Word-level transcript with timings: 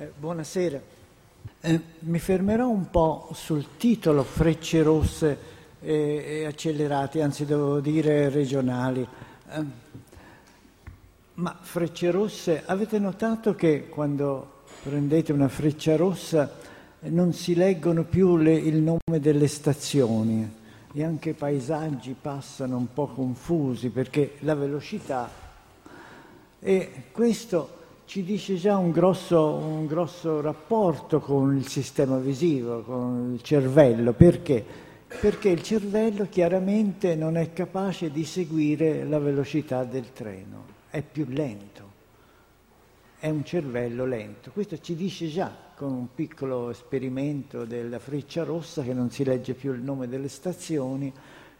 Eh, 0.00 0.12
buonasera. 0.16 0.80
Eh, 1.60 1.80
mi 2.00 2.20
fermerò 2.20 2.68
un 2.68 2.88
po' 2.88 3.30
sul 3.32 3.76
titolo 3.78 4.22
Frecce 4.22 4.80
rosse 4.84 5.38
e, 5.80 6.24
e 6.24 6.44
accelerate, 6.44 7.20
anzi 7.20 7.44
devo 7.44 7.80
dire 7.80 8.28
regionali. 8.28 9.04
Eh, 9.50 9.64
ma 11.34 11.58
frecce 11.60 12.12
rosse, 12.12 12.62
avete 12.64 13.00
notato 13.00 13.56
che 13.56 13.88
quando 13.88 14.62
prendete 14.84 15.32
una 15.32 15.48
freccia 15.48 15.96
rossa 15.96 16.48
eh, 17.00 17.10
non 17.10 17.32
si 17.32 17.56
leggono 17.56 18.04
più 18.04 18.36
le, 18.36 18.54
il 18.54 18.76
nome 18.76 19.18
delle 19.18 19.48
stazioni 19.48 20.48
e 20.92 21.02
anche 21.02 21.30
i 21.30 21.34
paesaggi 21.34 22.14
passano 22.14 22.76
un 22.76 22.92
po' 22.92 23.08
confusi 23.08 23.88
perché 23.88 24.36
la 24.42 24.54
velocità 24.54 25.28
e 26.60 27.04
questo 27.10 27.77
ci 28.08 28.24
dice 28.24 28.54
già 28.54 28.78
un 28.78 28.90
grosso, 28.90 29.52
un 29.52 29.84
grosso 29.84 30.40
rapporto 30.40 31.20
con 31.20 31.54
il 31.54 31.68
sistema 31.68 32.16
visivo, 32.16 32.80
con 32.80 33.32
il 33.34 33.42
cervello. 33.42 34.14
Perché? 34.14 34.64
Perché 35.20 35.50
il 35.50 35.62
cervello 35.62 36.26
chiaramente 36.26 37.14
non 37.14 37.36
è 37.36 37.52
capace 37.52 38.10
di 38.10 38.24
seguire 38.24 39.04
la 39.04 39.18
velocità 39.18 39.84
del 39.84 40.14
treno, 40.14 40.64
è 40.88 41.02
più 41.02 41.26
lento, 41.28 41.82
è 43.18 43.28
un 43.28 43.44
cervello 43.44 44.06
lento. 44.06 44.52
Questo 44.52 44.80
ci 44.80 44.94
dice 44.94 45.28
già 45.28 45.54
con 45.76 45.92
un 45.92 46.06
piccolo 46.14 46.70
esperimento 46.70 47.66
della 47.66 47.98
freccia 47.98 48.42
rossa 48.42 48.82
che 48.82 48.94
non 48.94 49.10
si 49.10 49.22
legge 49.22 49.52
più 49.52 49.74
il 49.74 49.82
nome 49.82 50.08
delle 50.08 50.28
stazioni, 50.28 51.12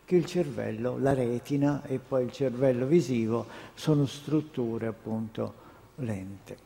che 0.02 0.16
il 0.16 0.24
cervello, 0.24 0.96
la 0.98 1.12
retina 1.12 1.83
e 1.84 1.98
poi 1.98 2.24
il 2.24 2.33
cervello 2.33 2.86
visivo 2.86 3.44
sono 3.74 4.06
strutture 4.06 4.86
appunto 4.86 5.66
lente, 5.98 6.56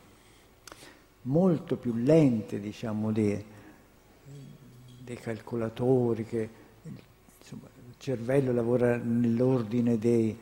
molto 1.22 1.76
più 1.76 1.94
lente 1.94 2.60
diciamo 2.60 3.12
dei, 3.12 3.44
dei 5.04 5.16
calcolatori 5.16 6.24
che 6.24 6.48
insomma, 7.38 7.68
il 7.74 7.94
cervello 7.98 8.52
lavora 8.52 8.96
nell'ordine 8.96 9.98
dei 9.98 10.36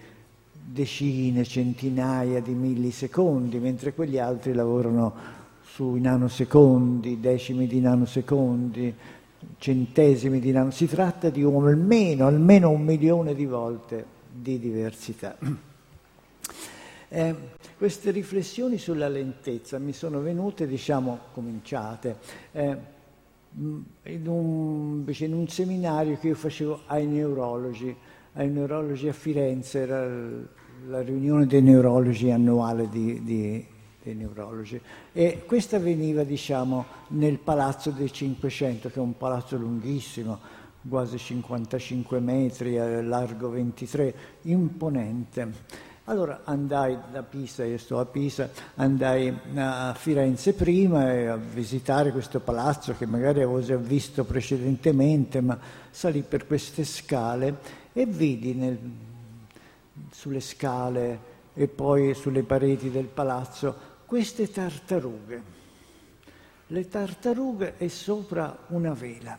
decine, 0.63 1.45
centinaia 1.45 2.41
di 2.41 2.53
millisecondi, 2.53 3.59
mentre 3.59 3.95
quegli 3.95 4.19
altri 4.19 4.53
lavorano 4.53 5.39
sui 5.63 6.01
nanosecondi, 6.01 7.21
decimi 7.21 7.67
di 7.67 7.81
nanosecondi, 7.81 8.95
centesimi 9.59 10.41
di 10.41 10.53
nanosecondi. 10.53 10.91
Si 10.91 10.95
tratta 10.95 11.31
di 11.31 11.43
almeno, 11.43 12.27
almeno 12.27 12.71
un 12.71 12.83
milione 12.83 13.35
di 13.35 13.47
volte 13.47 14.05
di 14.33 14.59
diversità. 14.59 15.37
Eh, 17.13 17.35
queste 17.77 18.13
riflessioni 18.13 18.79
sulla 18.79 19.09
lentezza 19.09 19.81
mi 19.81 19.93
sono 19.93 20.21
venute, 20.21 20.69
diciamo, 20.69 21.19
cominciate, 21.33 22.19
eh, 22.53 22.77
in, 23.57 24.27
un, 24.29 25.05
in 25.05 25.35
un 25.35 25.49
seminario 25.49 26.17
che 26.19 26.29
io 26.29 26.37
facevo 26.37 26.83
ai 26.87 27.07
neurologi, 27.07 27.93
ai 28.35 28.49
neurologi 28.49 29.09
a 29.09 29.13
Firenze, 29.13 29.81
era 29.81 30.07
la 30.87 31.03
riunione 31.03 31.47
dei 31.47 31.63
neurologi 31.63 32.31
annuale 32.31 32.89
di, 32.89 33.21
di, 33.25 33.67
dei 34.05 34.15
neurologi. 34.15 34.81
E 35.13 35.43
questa 35.47 35.81
veniva 35.81 36.23
diciamo 36.23 36.85
nel 37.09 37.39
palazzo 37.39 37.91
dei 37.91 38.13
500 38.13 38.89
che 38.89 39.01
è 39.01 39.03
un 39.03 39.17
palazzo 39.17 39.57
lunghissimo 39.57 40.59
quasi 40.89 41.19
55 41.19 42.21
metri 42.21 42.77
largo 42.77 43.51
23 43.51 44.15
imponente 44.43 45.53
allora 46.05 46.41
andai 46.45 46.99
da 47.13 47.23
Pisa, 47.23 47.65
io 47.65 47.79
sto 47.79 47.99
a 48.01 48.07
Pisa, 48.07 48.51
andai 48.77 49.33
a 49.55 49.95
Firenze 49.95 50.55
prima 50.55 51.33
a 51.33 51.37
visitare 51.37 52.11
questo 52.11 52.41
palazzo 52.41 52.95
che 52.95 53.07
magari 53.07 53.43
avevo 53.43 53.61
già 53.61 53.77
visto 53.77 54.25
precedentemente, 54.25 55.41
ma 55.41 55.59
salì 55.91 56.23
per 56.23 56.47
queste 56.47 56.85
scale 56.85 57.59
e 57.93 58.07
vidi 58.07 58.55
nel, 58.55 58.79
sulle 60.11 60.41
scale 60.41 61.29
e 61.55 61.69
poi 61.69 62.15
sulle 62.15 62.43
pareti 62.43 62.91
del 62.91 63.07
palazzo 63.07 63.89
queste 64.07 64.51
tartarughe. 64.51 65.59
Le 66.67 66.89
tartarughe 66.89 67.75
e 67.79 67.89
sopra 67.89 68.57
una 68.69 68.93
vela. 68.93 69.39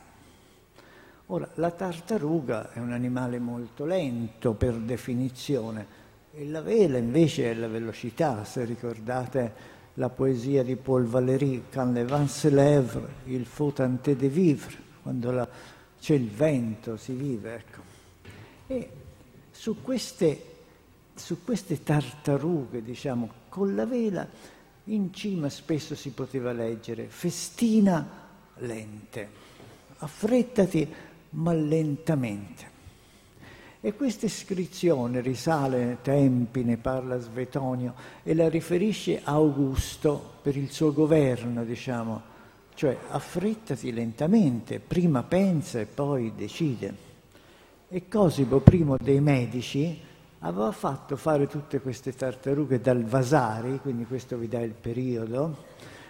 Ora, 1.27 1.49
la 1.55 1.71
tartaruga 1.71 2.71
è 2.71 2.79
un 2.79 2.91
animale 2.91 3.39
molto 3.39 3.85
lento 3.85 4.53
per 4.53 4.75
definizione 4.75 5.99
e 6.33 6.45
la 6.45 6.61
vela 6.61 6.97
invece 6.97 7.51
è 7.51 7.53
la 7.53 7.67
velocità, 7.67 8.45
se 8.45 8.63
ricordate 8.63 9.79
la 9.95 10.09
poesia 10.09 10.63
di 10.63 10.77
Paul 10.77 11.05
Valéry, 11.05 11.63
Quand 11.69 11.93
le 11.93 12.05
vent 12.05 12.29
se 12.29 12.49
lève, 12.49 13.01
il 13.25 13.45
faut 13.45 13.75
tenter 13.75 14.15
de 14.15 14.29
vivre, 14.29 14.77
quando 15.01 15.31
la, 15.31 15.47
c'è 15.99 16.15
il 16.15 16.29
vento 16.29 16.95
si 16.95 17.11
vive. 17.11 17.55
Ecco. 17.55 17.81
E 18.67 18.89
su 19.51 19.81
queste, 19.81 20.45
su 21.13 21.43
queste 21.43 21.83
tartarughe, 21.83 22.81
diciamo, 22.81 23.29
con 23.49 23.75
la 23.75 23.85
vela, 23.85 24.25
in 24.85 25.13
cima 25.13 25.49
spesso 25.49 25.95
si 25.95 26.11
poteva 26.11 26.53
leggere 26.53 27.07
festina 27.07 28.07
lente, 28.55 29.29
affrettati 29.97 30.87
ma 31.31 31.53
lentamente. 31.53 32.70
E 33.83 33.95
questa 33.95 34.27
iscrizione 34.27 35.21
risale 35.21 35.83
ai 35.83 35.97
tempi, 36.03 36.63
ne 36.63 36.77
parla 36.77 37.17
Svetonio, 37.17 37.95
e 38.21 38.35
la 38.35 38.47
riferisce 38.47 39.21
a 39.23 39.31
Augusto 39.31 40.33
per 40.43 40.55
il 40.55 40.69
suo 40.69 40.93
governo, 40.93 41.65
diciamo, 41.65 42.21
cioè 42.75 42.95
affrettati 43.09 43.91
lentamente, 43.91 44.79
prima 44.79 45.23
pensa 45.23 45.79
e 45.79 45.87
poi 45.87 46.31
decide. 46.35 46.93
E 47.87 48.07
Cosibo, 48.07 48.59
primo 48.59 48.97
dei 49.01 49.19
medici, 49.19 49.99
aveva 50.41 50.71
fatto 50.71 51.15
fare 51.15 51.47
tutte 51.47 51.81
queste 51.81 52.13
tartarughe 52.13 52.79
dal 52.81 53.03
Vasari, 53.03 53.79
quindi 53.79 54.05
questo 54.05 54.37
vi 54.37 54.47
dà 54.47 54.59
il 54.59 54.75
periodo, 54.79 55.57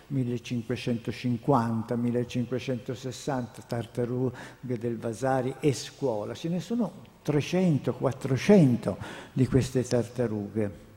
1550, 0.07 1.95
1560, 1.95 3.61
tartarughe 3.61 4.77
del 4.77 4.97
Vasari 4.97 5.55
e 5.61 5.71
scuola. 5.71 6.33
Ce 6.33 6.49
ne 6.49 6.59
sono 6.59 7.10
300, 7.21 7.93
400 7.93 8.97
di 9.33 9.47
queste 9.47 9.83
tartarughe 9.83 10.89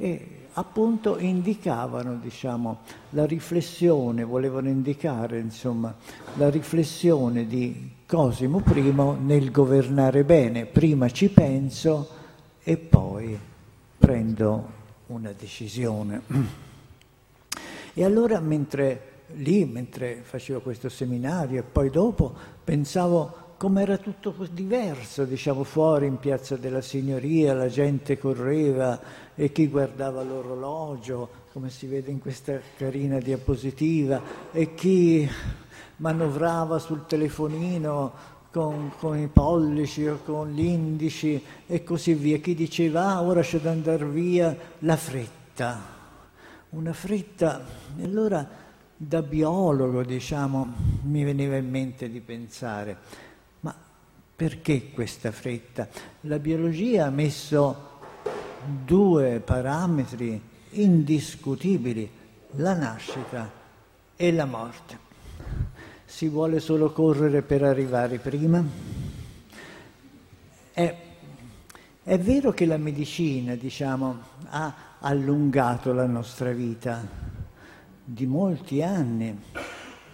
e 0.00 0.46
appunto 0.54 1.18
indicavano 1.18 2.16
diciamo, 2.16 2.78
la 3.10 3.26
riflessione, 3.26 4.24
volevano 4.24 4.68
indicare 4.68 5.38
insomma, 5.38 5.94
la 6.36 6.48
riflessione 6.48 7.46
di 7.46 7.90
Cosimo 8.06 8.62
I 8.66 8.94
nel 9.20 9.50
governare 9.50 10.24
bene, 10.24 10.64
prima 10.64 11.10
ci 11.10 11.28
penso 11.28 12.08
e 12.62 12.78
poi 12.78 13.38
prendo 13.98 14.68
una 15.08 15.32
decisione. 15.38 16.22
E 17.92 18.02
allora 18.02 18.40
mentre 18.40 19.08
lì, 19.34 19.66
mentre 19.66 20.22
facevo 20.22 20.60
questo 20.60 20.88
seminario 20.88 21.60
e 21.60 21.62
poi 21.62 21.90
dopo, 21.90 22.32
pensavo 22.64 23.39
come 23.60 23.82
era 23.82 23.98
tutto 23.98 24.34
diverso, 24.50 25.26
diciamo, 25.26 25.64
fuori 25.64 26.06
in 26.06 26.16
Piazza 26.16 26.56
della 26.56 26.80
Signoria, 26.80 27.52
la 27.52 27.68
gente 27.68 28.16
correva 28.16 28.98
e 29.34 29.52
chi 29.52 29.68
guardava 29.68 30.22
l'orologio, 30.22 31.28
come 31.52 31.68
si 31.68 31.86
vede 31.86 32.10
in 32.10 32.20
questa 32.20 32.58
carina 32.78 33.18
diapositiva, 33.18 34.22
e 34.50 34.72
chi 34.72 35.28
manovrava 35.96 36.78
sul 36.78 37.04
telefonino 37.04 38.12
con, 38.50 38.92
con, 38.98 39.18
i 39.18 39.26
pollici 39.26 40.06
o 40.06 40.20
con 40.24 40.52
gli 40.52 40.64
indici 40.64 41.44
e 41.66 41.84
così 41.84 42.14
via. 42.14 42.38
Chi 42.38 42.54
diceva, 42.54 43.08
ah, 43.08 43.22
ora 43.22 43.42
c'è 43.42 43.58
da 43.58 43.72
andare 43.72 44.06
via, 44.06 44.56
la 44.78 44.96
fretta. 44.96 45.82
Una 46.70 46.94
fretta. 46.94 47.62
E 47.98 48.04
allora, 48.04 48.48
da 48.96 49.20
biologo, 49.20 50.02
diciamo, 50.02 50.66
mi 51.02 51.24
veniva 51.24 51.56
in 51.56 51.68
mente 51.68 52.08
di 52.08 52.20
pensare 52.20 53.28
perché 54.40 54.90
questa 54.90 55.32
fretta? 55.32 55.86
La 56.22 56.38
biologia 56.38 57.04
ha 57.04 57.10
messo 57.10 57.98
due 58.86 59.38
parametri 59.40 60.40
indiscutibili, 60.70 62.10
la 62.52 62.72
nascita 62.72 63.52
e 64.16 64.32
la 64.32 64.46
morte. 64.46 64.98
Si 66.06 66.28
vuole 66.28 66.58
solo 66.58 66.90
correre 66.90 67.42
per 67.42 67.64
arrivare 67.64 68.16
prima? 68.16 68.64
È, 70.72 70.96
è 72.02 72.18
vero 72.18 72.52
che 72.52 72.64
la 72.64 72.78
medicina, 72.78 73.54
diciamo, 73.56 74.20
ha 74.48 74.74
allungato 75.00 75.92
la 75.92 76.06
nostra 76.06 76.50
vita 76.52 77.06
di 78.02 78.24
molti 78.24 78.80
anni, 78.80 79.38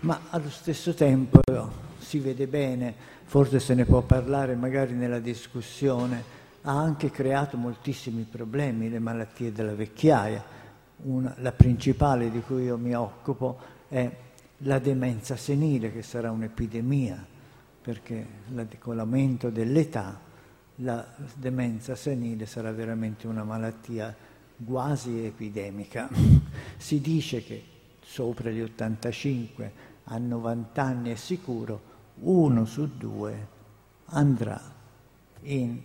ma 0.01 0.23
allo 0.31 0.51
stesso 0.51 0.95
tempo 0.95 1.86
si 2.07 2.21
vede 2.21 2.47
bene 2.47 2.95
forse 3.27 3.59
se 3.59 3.75
ne 3.75 3.85
può 3.85 4.03
parlare 4.03 4.55
magari 4.55 4.95
nella 4.95 5.19
discussione, 5.19 6.35
ha 6.63 6.73
anche 6.73 7.11
creato 7.11 7.57
moltissimi 7.57 8.23
problemi, 8.23 8.89
le 8.89 9.01
malattie 9.01 9.53
della 9.53 9.75
vecchiaia. 9.75 10.55
Una, 11.03 11.35
la 11.39 11.53
principale 11.53 12.31
di 12.31 12.41
cui 12.41 12.65
io 12.65 12.79
mi 12.79 12.95
occupo 12.95 13.59
è 13.89 14.11
la 14.59 14.79
demenza 14.79 15.37
senile, 15.37 15.93
che 15.93 16.03
sarà 16.03 16.31
un'epidemia, 16.31 17.25
perché 17.83 18.27
con 18.79 18.97
l'aumento 18.97 19.51
dell'età 19.51 20.21
la 20.77 21.05
demenza 21.35 21.97
senile 21.97 22.47
sarà 22.47 22.71
veramente 22.71 23.27
una 23.27 23.43
malattia 23.43 24.15
quasi 24.65 25.25
epidemica. 25.25 26.09
Si 26.77 27.01
dice 27.01 27.43
che 27.43 27.63
sopra 28.01 28.51
gli 28.51 28.61
85 28.61 29.73
a 30.05 30.19
90 30.19 30.83
anni 30.83 31.11
è 31.11 31.17
sicuro, 31.17 31.86
uno 32.21 32.65
su 32.65 32.97
due 32.97 33.47
andrà 34.07 34.61
in 35.43 35.81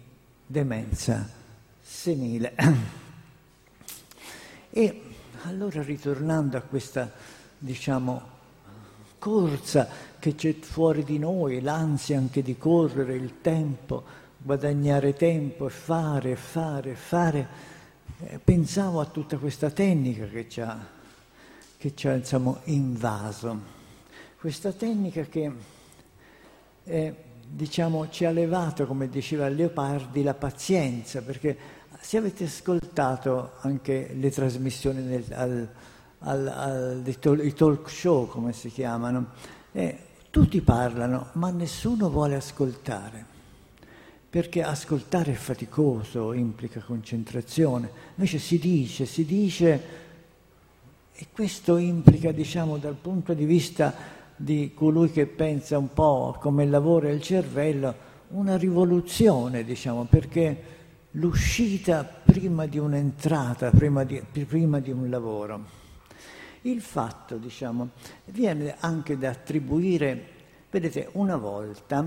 demenza 0.46 1.30
senile. 1.82 2.54
E 4.74 5.02
allora 5.44 5.84
ritornando 5.84 6.56
a 6.56 6.62
questa, 6.62 7.12
diciamo, 7.58 8.22
corsa 9.20 9.86
che 10.18 10.34
c'è 10.34 10.54
fuori 10.54 11.04
di 11.04 11.20
noi, 11.20 11.60
l'ansia 11.60 12.18
anche 12.18 12.42
di 12.42 12.58
correre, 12.58 13.16
il 13.16 13.42
tempo, 13.42 14.04
guadagnare 14.38 15.14
tempo 15.14 15.68
e 15.68 15.70
fare, 15.70 16.38
fare, 16.38 16.96
fare, 16.96 17.48
eh, 18.20 18.40
pensavo 18.40 19.02
a 19.02 19.06
tutta 19.06 19.38
questa 19.38 19.70
tecnica 19.70 20.26
che 20.28 20.48
ci 20.48 20.62
ha, 20.62 20.88
che 21.78 21.96
ci 21.96 22.08
ha 22.08 22.14
insomma, 22.14 22.58
invaso. 22.66 23.60
Questa 24.40 24.72
tecnica 24.72 25.24
che 25.24 25.52
eh, 26.84 27.16
diciamo, 27.48 28.10
ci 28.10 28.26
ha 28.26 28.32
levato, 28.32 28.86
come 28.86 29.10
diceva 29.10 29.48
Leopardi, 29.48 30.24
la 30.24 30.34
pazienza, 30.34 31.22
perché 31.22 31.58
se 32.00 32.18
avete 32.18 32.46
ascoltato 32.46 33.54
anche 33.62 34.12
le 34.14 34.32
trasmissioni 34.32 35.02
nel, 35.02 35.26
al, 35.32 35.70
al, 36.20 36.48
al, 36.48 37.40
i 37.44 37.54
talk 37.54 37.90
show, 37.90 38.28
come 38.28 38.54
si 38.54 38.70
chiamano, 38.70 39.28
eh, 39.72 39.98
tutti 40.30 40.62
parlano, 40.62 41.28
ma 41.34 41.52
nessuno 41.52 42.10
vuole 42.10 42.36
ascoltare, 42.36 43.26
perché 44.30 44.64
ascoltare 44.64 45.34
è 45.34 45.36
faticoso, 45.36 46.34
implica 46.34 46.80
concentrazione. 46.80 47.90
Invece 48.16 48.40
si 48.40 48.58
dice, 48.58 49.06
si 49.06 49.26
dice, 49.26 49.84
e 51.14 51.28
questo 51.32 51.78
implica, 51.78 52.32
diciamo, 52.32 52.78
dal 52.78 52.96
punto 52.96 53.34
di 53.34 53.46
vista 53.46 53.94
di 54.42 54.72
colui 54.74 55.12
che 55.12 55.28
pensa 55.28 55.78
un 55.78 55.94
po' 55.94 56.36
come 56.40 56.66
lavora 56.66 57.10
il 57.10 57.22
cervello, 57.22 58.10
una 58.30 58.58
rivoluzione, 58.58 59.64
diciamo, 59.64 60.06
perché 60.06 60.80
l'uscita 61.12 62.04
prima 62.04 62.66
di 62.66 62.78
un'entrata, 62.78 63.70
prima 63.70 64.04
di, 64.04 64.22
prima 64.48 64.80
di 64.80 64.92
un 64.92 65.10
lavoro. 65.10 65.80
Il 66.62 66.82
fatto, 66.82 67.38
diciamo, 67.38 67.90
viene 68.26 68.76
anche 68.80 69.18
da 69.18 69.30
attribuire, 69.30 70.26
vedete, 70.70 71.10
una 71.14 71.38
volta, 71.38 72.06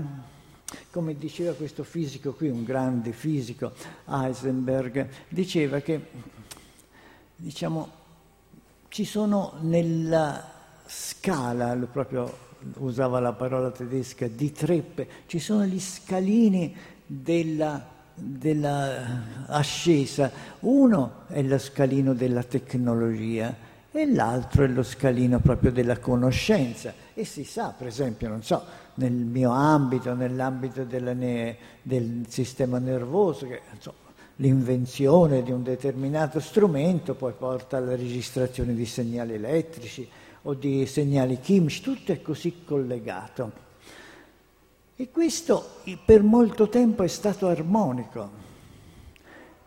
come 0.91 1.17
diceva 1.17 1.53
questo 1.53 1.83
fisico 1.83 2.33
qui, 2.33 2.49
un 2.49 2.63
grande 2.63 3.11
fisico, 3.11 3.73
Heisenberg, 4.07 5.07
diceva 5.29 5.79
che, 5.79 6.01
diciamo, 7.35 8.03
ci 8.87 9.05
sono 9.05 9.53
nella 9.61 10.54
scala, 10.85 11.75
proprio 11.91 12.43
usava 12.77 13.19
la 13.19 13.33
parola 13.33 13.71
tedesca, 13.71 14.27
di 14.27 14.51
treppe, 14.51 15.07
ci 15.27 15.39
sono 15.39 15.65
gli 15.65 15.79
scalini 15.79 16.75
della 17.05 17.93
dell'ascesa. 18.15 20.31
Uno 20.61 21.23
è 21.27 21.41
lo 21.41 21.57
scalino 21.57 22.13
della 22.13 22.43
tecnologia 22.43 23.53
e 23.91 24.11
l'altro 24.11 24.63
è 24.63 24.67
lo 24.67 24.83
scalino 24.83 25.39
proprio 25.39 25.71
della 25.71 25.99
conoscenza. 25.99 26.93
E 27.13 27.25
si 27.25 27.43
sa, 27.43 27.73
per 27.77 27.87
esempio, 27.87 28.29
non 28.29 28.41
so, 28.41 28.63
nel 28.95 29.11
mio 29.11 29.51
ambito, 29.51 30.13
nell'ambito 30.13 30.85
ne- 30.89 31.57
del 31.81 32.25
sistema 32.27 32.79
nervoso, 32.79 33.47
che 33.47 33.61
insomma, 33.73 33.97
l'invenzione 34.37 35.43
di 35.43 35.51
un 35.51 35.63
determinato 35.63 36.39
strumento 36.39 37.15
poi 37.15 37.33
porta 37.37 37.77
alla 37.77 37.95
registrazione 37.95 38.73
di 38.73 38.85
segnali 38.85 39.33
elettrici 39.33 40.07
o 40.47 40.53
di 40.53 40.85
segnali 40.85 41.39
chimici, 41.39 41.81
tutto 41.81 42.11
è 42.11 42.21
così 42.21 42.63
collegato. 42.63 43.63
E 44.95 45.09
questo 45.11 45.81
per 46.05 46.23
molto 46.23 46.69
tempo 46.69 47.03
è 47.03 47.07
stato 47.07 47.47
armonico, 47.47 48.43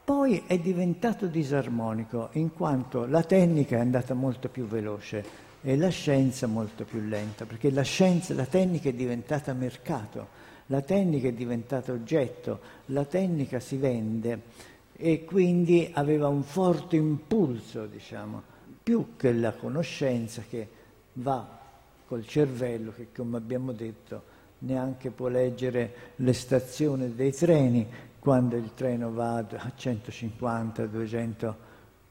poi 0.02 0.44
è 0.46 0.58
diventato 0.58 1.26
disarmonico 1.26 2.30
in 2.32 2.54
quanto 2.54 3.04
la 3.04 3.22
tecnica 3.22 3.76
è 3.76 3.80
andata 3.80 4.14
molto 4.14 4.48
più 4.48 4.66
veloce 4.66 5.46
e 5.60 5.76
la 5.76 5.90
scienza 5.90 6.46
molto 6.46 6.84
più 6.84 7.00
lenta, 7.00 7.44
perché 7.44 7.70
la 7.70 7.82
scienza, 7.82 8.32
la 8.32 8.46
tecnica 8.46 8.88
è 8.88 8.94
diventata 8.94 9.52
mercato, 9.52 10.28
la 10.66 10.80
tecnica 10.80 11.28
è 11.28 11.32
diventata 11.32 11.92
oggetto, 11.92 12.60
la 12.86 13.04
tecnica 13.04 13.60
si 13.60 13.76
vende 13.76 14.40
e 14.96 15.24
quindi 15.24 15.90
aveva 15.92 16.28
un 16.28 16.42
forte 16.42 16.96
impulso, 16.96 17.84
diciamo, 17.84 18.56
più 18.88 19.16
che 19.18 19.34
la 19.34 19.52
conoscenza 19.52 20.40
che 20.48 20.66
va 21.12 21.46
col 22.06 22.26
cervello, 22.26 22.90
che 22.96 23.08
come 23.14 23.36
abbiamo 23.36 23.72
detto 23.72 24.22
neanche 24.60 25.10
può 25.10 25.28
leggere 25.28 26.12
le 26.16 26.32
stazioni 26.32 27.14
dei 27.14 27.34
treni 27.34 27.86
quando 28.18 28.56
il 28.56 28.72
treno 28.72 29.12
va 29.12 29.44
a 29.46 29.72
150, 29.76 30.86
200, 30.86 31.56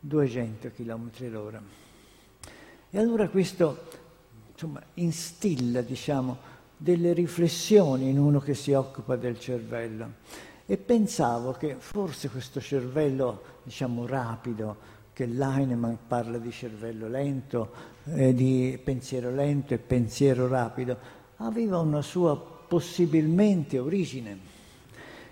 200 0.02 0.70
km 0.76 1.10
l'ora. 1.32 1.60
E 2.92 3.00
allora 3.00 3.28
questo 3.28 3.86
insomma, 4.52 4.80
instilla 4.96 5.82
diciamo, 5.82 6.38
delle 6.78 7.14
riflessioni 7.14 8.08
in 8.08 8.20
uno 8.20 8.40
che 8.40 8.54
si 8.54 8.74
occupa 8.74 9.16
del 9.16 9.40
cervello. 9.40 10.12
E 10.68 10.78
pensavo 10.78 11.54
che 11.54 11.78
forse 11.80 12.30
questo 12.30 12.62
cervello, 12.62 13.42
diciamo, 13.64 14.06
rapido, 14.06 14.97
che 15.18 15.26
Leinemann 15.26 15.96
parla 16.08 16.38
di 16.38 16.52
cervello 16.52 17.08
lento, 17.08 17.72
eh, 18.04 18.36
di 18.36 18.80
pensiero 18.84 19.32
lento 19.32 19.74
e 19.74 19.80
pensiero 19.80 20.48
rapido, 20.48 20.96
aveva 21.38 21.80
una 21.80 22.04
sua 22.04 22.38
possibilmente 22.38 23.80
origine. 23.80 24.38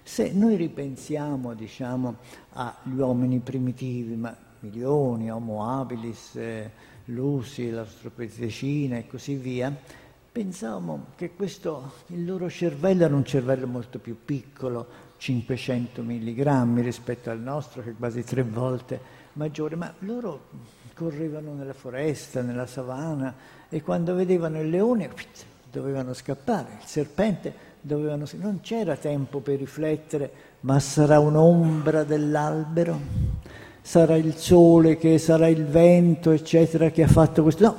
Se 0.01 0.31
noi 0.31 0.55
ripensiamo, 0.55 1.53
diciamo, 1.53 2.15
agli 2.53 2.97
uomini 2.97 3.37
primitivi, 3.37 4.15
ma 4.15 4.35
milioni, 4.61 5.29
Homo 5.29 5.63
habilis, 5.63 6.35
eh, 6.35 6.71
Lucy, 7.05 7.69
l'Australopithecina 7.69 8.97
e 8.97 9.05
così 9.05 9.35
via, 9.35 9.71
pensavamo 10.31 11.09
che 11.15 11.35
questo, 11.35 11.91
il 12.07 12.25
loro 12.25 12.49
cervello 12.49 13.03
era 13.03 13.15
un 13.15 13.23
cervello 13.23 13.67
molto 13.67 13.99
più 13.99 14.17
piccolo, 14.25 15.03
500 15.17 16.01
milligrammi 16.01 16.81
rispetto 16.81 17.29
al 17.29 17.39
nostro 17.39 17.83
che 17.83 17.91
è 17.91 17.95
quasi 17.95 18.23
tre 18.23 18.41
volte 18.41 19.24
maggiore, 19.35 19.75
ma 19.75 19.93
loro 19.99 20.73
correvano 20.93 21.53
nella 21.53 21.73
foresta, 21.73 22.41
nella 22.41 22.65
savana 22.65 23.33
e 23.69 23.81
quando 23.81 24.15
vedevano 24.15 24.61
il 24.61 24.69
leone 24.69 25.09
dovevano 25.71 26.13
scappare, 26.13 26.77
il 26.81 26.87
serpente 26.87 27.53
dovevano... 27.81 28.25
Non 28.37 28.61
c'era 28.61 28.95
tempo 28.95 29.39
per 29.39 29.59
riflettere, 29.59 30.31
ma 30.61 30.79
sarà 30.79 31.19
un'ombra 31.19 32.03
dell'albero? 32.03 32.99
Sarà 33.81 34.15
il 34.15 34.35
sole, 34.35 34.97
che 34.97 35.17
sarà 35.19 35.47
il 35.47 35.65
vento, 35.65 36.31
eccetera, 36.31 36.89
che 36.89 37.03
ha 37.03 37.07
fatto 37.07 37.43
questo? 37.43 37.63
No, 37.65 37.77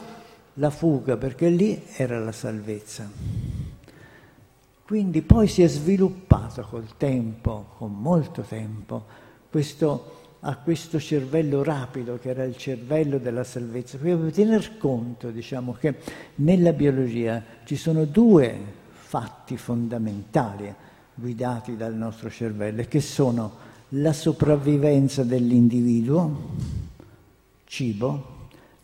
la 0.54 0.70
fuga, 0.70 1.16
perché 1.16 1.48
lì 1.48 1.82
era 1.96 2.20
la 2.20 2.32
salvezza. 2.32 3.10
Quindi 4.84 5.22
poi 5.22 5.48
si 5.48 5.62
è 5.62 5.66
sviluppato 5.66 6.62
col 6.62 6.96
tempo, 6.96 7.66
con 7.76 7.92
molto 7.92 8.42
tempo, 8.42 9.04
questo 9.50 10.15
a 10.40 10.56
questo 10.56 11.00
cervello 11.00 11.62
rapido 11.62 12.18
che 12.18 12.30
era 12.30 12.44
il 12.44 12.56
cervello 12.56 13.18
della 13.18 13.44
salvezza. 13.44 13.96
Devo 13.96 14.30
tener 14.30 14.76
conto, 14.76 15.30
diciamo, 15.30 15.72
che 15.72 15.96
nella 16.36 16.72
biologia 16.72 17.42
ci 17.64 17.76
sono 17.76 18.04
due 18.04 18.58
fatti 18.90 19.56
fondamentali 19.56 20.72
guidati 21.14 21.76
dal 21.76 21.94
nostro 21.94 22.30
cervello, 22.30 22.84
che 22.86 23.00
sono 23.00 23.64
la 23.90 24.12
sopravvivenza 24.12 25.24
dell'individuo, 25.24 26.54
cibo, 27.64 28.34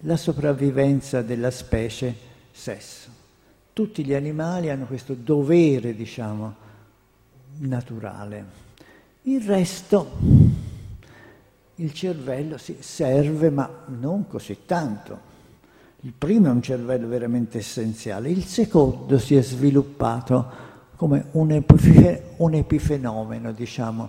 la 0.01 0.17
sopravvivenza 0.17 1.23
della 1.23 1.51
specie, 1.51 2.15
sesso. 2.51 3.11
Tutti 3.73 4.05
gli 4.05 4.15
animali 4.15 4.71
hanno 4.71 4.87
questo 4.87 5.15
dovere, 5.15 5.95
diciamo, 5.95 6.55
naturale. 7.59 8.61
Il 9.23 9.43
resto 9.43 10.42
il 11.83 11.93
cervello 11.93 12.59
si 12.59 12.77
serve, 12.81 13.51
ma 13.51 13.69
non 13.87 14.27
così 14.29 14.59
tanto. 14.65 15.31
Il 16.01 16.13
primo 16.13 16.47
è 16.47 16.51
un 16.51 16.63
cervello 16.63 17.07
veramente 17.07 17.59
essenziale, 17.59 18.31
il 18.31 18.45
secondo 18.45 19.19
si 19.19 19.37
è 19.37 19.43
sviluppato 19.43 20.71
come 20.97 21.27
un, 21.33 21.51
epife, 21.51 22.35
un 22.39 22.55
epifenomeno, 22.55 23.53
diciamo, 23.53 24.09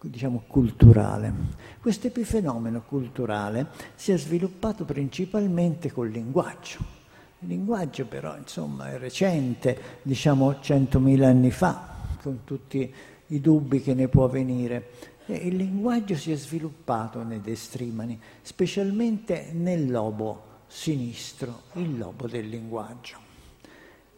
diciamo, 0.00 0.42
culturale. 0.46 1.32
Questo 1.80 2.08
epifenomeno 2.08 2.82
culturale 2.82 3.66
si 3.94 4.12
è 4.12 4.18
sviluppato 4.18 4.84
principalmente 4.84 5.92
col 5.92 6.10
linguaggio. 6.10 6.96
Il 7.40 7.48
linguaggio 7.48 8.06
però, 8.06 8.36
insomma, 8.36 8.90
è 8.90 8.98
recente, 8.98 10.00
diciamo 10.02 10.60
centomila 10.60 11.28
anni 11.28 11.52
fa, 11.52 11.96
con 12.20 12.40
tutti 12.44 12.92
i 13.28 13.40
dubbi 13.40 13.80
che 13.82 13.94
ne 13.94 14.08
può 14.08 14.28
venire. 14.28 14.90
Il 15.30 15.56
linguaggio 15.56 16.16
si 16.16 16.32
è 16.32 16.36
sviluppato 16.36 17.22
nei 17.22 17.42
destrimani, 17.42 18.18
specialmente 18.40 19.50
nel 19.52 19.90
lobo 19.90 20.62
sinistro, 20.66 21.64
il 21.74 21.98
lobo 21.98 22.26
del 22.26 22.48
linguaggio. 22.48 23.16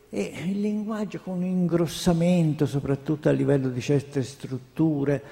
E 0.08 0.32
il 0.46 0.60
linguaggio 0.60 1.18
con 1.20 1.38
un 1.38 1.44
ingrossamento, 1.44 2.64
soprattutto 2.64 3.28
a 3.28 3.32
livello 3.32 3.70
di 3.70 3.80
certe 3.80 4.22
strutture, 4.22 5.22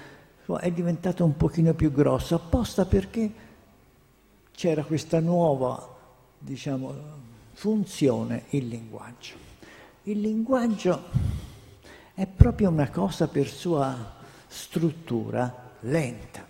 è 0.61 0.70
diventato 0.73 1.25
un 1.25 1.37
pochino 1.37 1.75
più 1.75 1.92
grosso, 1.92 2.35
apposta 2.35 2.85
perché 2.85 3.30
c'era 4.50 4.82
questa 4.82 5.20
nuova, 5.20 5.97
diciamo, 6.38 6.94
funzione, 7.52 8.47
il 8.50 8.66
linguaggio. 8.66 9.35
Il 10.04 10.20
linguaggio 10.20 11.02
è 12.14 12.26
proprio 12.26 12.68
una 12.68 12.90
cosa 12.90 13.28
per 13.28 13.47
sua 13.49 14.16
struttura 14.49 15.66
lenta. 15.80 16.47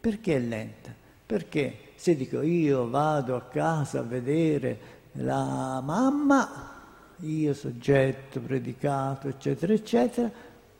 Perché 0.00 0.36
è 0.36 0.38
lenta? 0.38 0.92
Perché 1.26 1.78
se 1.94 2.16
dico 2.16 2.42
io 2.42 2.88
vado 2.88 3.36
a 3.36 3.42
casa 3.42 4.00
a 4.00 4.02
vedere 4.02 4.78
la 5.12 5.80
mamma, 5.82 6.72
io 7.20 7.54
soggetto, 7.54 8.40
predicato, 8.40 9.28
eccetera, 9.28 9.72
eccetera, 9.72 10.30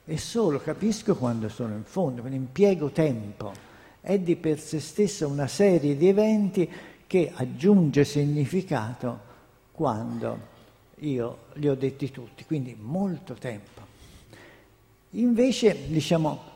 e 0.04 0.18
solo 0.18 0.58
capisco 0.58 1.16
quando 1.16 1.48
sono 1.48 1.74
in 1.74 1.84
fondo, 1.84 2.20
quindi 2.20 2.38
impiego 2.38 2.90
tempo. 2.90 3.52
È 4.00 4.18
di 4.18 4.36
per 4.36 4.60
sé 4.60 4.80
stessa 4.80 5.26
una 5.26 5.46
serie 5.46 5.96
di 5.96 6.08
eventi 6.08 6.70
che 7.06 7.32
aggiunge 7.34 8.04
significato 8.04 9.32
quando 9.72 10.52
io 10.98 11.38
li 11.54 11.68
ho 11.68 11.74
detti 11.74 12.10
tutti, 12.10 12.44
quindi 12.44 12.76
molto 12.78 13.34
tempo. 13.34 13.80
Invece, 15.10 15.86
diciamo, 15.88 16.52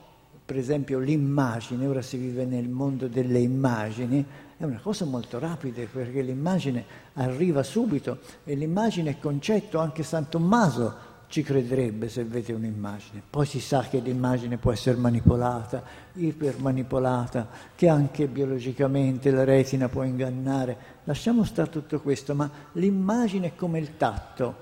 per 0.49 0.57
esempio 0.57 0.99
l'immagine, 0.99 1.87
ora 1.87 2.01
si 2.01 2.17
vive 2.17 2.47
nel 2.47 2.71
mondo 2.71 3.07
delle 3.07 3.39
immagini, 3.39 4.25
è 4.57 4.65
una 4.65 4.81
cosa 4.83 5.05
molto 5.05 5.39
rapida 5.39 5.83
perché 5.93 6.23
l'immagine 6.23 6.87
arriva 7.13 7.63
subito 7.63 8.21
e 8.45 8.55
l'immagine 8.55 9.11
è 9.11 9.19
concetto, 9.19 9.79
anche 9.79 10.03
San 10.03 10.31
Tommaso 10.31 10.95
ci 11.27 11.43
crederebbe 11.43 12.09
se 12.09 12.25
vede 12.25 12.55
un'immagine. 12.55 13.21
Poi 13.29 13.45
si 13.45 13.61
sa 13.61 13.83
che 13.83 13.99
l'immagine 13.99 14.57
può 14.57 14.73
essere 14.73 14.97
manipolata, 14.97 15.83
ipermanipolata, 16.15 17.47
che 17.77 17.87
anche 17.91 18.27
biologicamente 18.27 19.31
la 19.31 19.45
retina 19.45 19.91
può 19.91 20.03
ingannare. 20.03 20.79
Lasciamo 21.05 21.45
stare 21.45 21.69
tutto 21.69 22.01
questo, 22.01 22.35
ma 22.35 22.51
l'immagine 22.73 23.49
è 23.49 23.55
come 23.55 23.81
il 23.81 23.99
tatto. 23.99 24.57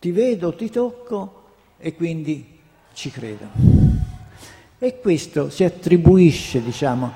Ti 0.00 0.10
vedo, 0.10 0.54
ti 0.54 0.68
tocco 0.68 1.44
e 1.78 1.94
quindi 1.94 2.58
ci 2.92 3.10
credo. 3.10 3.79
E 4.82 4.98
questo 4.98 5.50
si 5.50 5.62
attribuisce, 5.62 6.62
diciamo, 6.62 7.12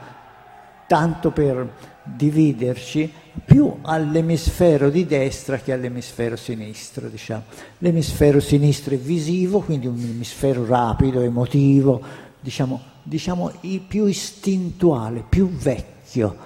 tanto 0.87 1.30
per 1.30 1.66
dividerci 2.02 3.11
più 3.42 3.78
all'emisfero 3.80 4.90
di 4.90 5.06
destra 5.06 5.56
che 5.56 5.73
all'emisfero 5.73 6.37
sinistro, 6.37 7.09
diciamo. 7.09 7.44
L'emisfero 7.78 8.38
sinistro 8.38 8.94
è 8.94 8.99
visivo, 8.99 9.61
quindi 9.61 9.87
un 9.87 9.99
emisfero 9.99 10.66
rapido, 10.66 11.23
emotivo, 11.23 12.02
diciamo, 12.38 12.83
diciamo 13.02 13.50
più 13.88 14.04
istintuale, 14.04 15.25
più 15.26 15.49
vecchio, 15.49 16.37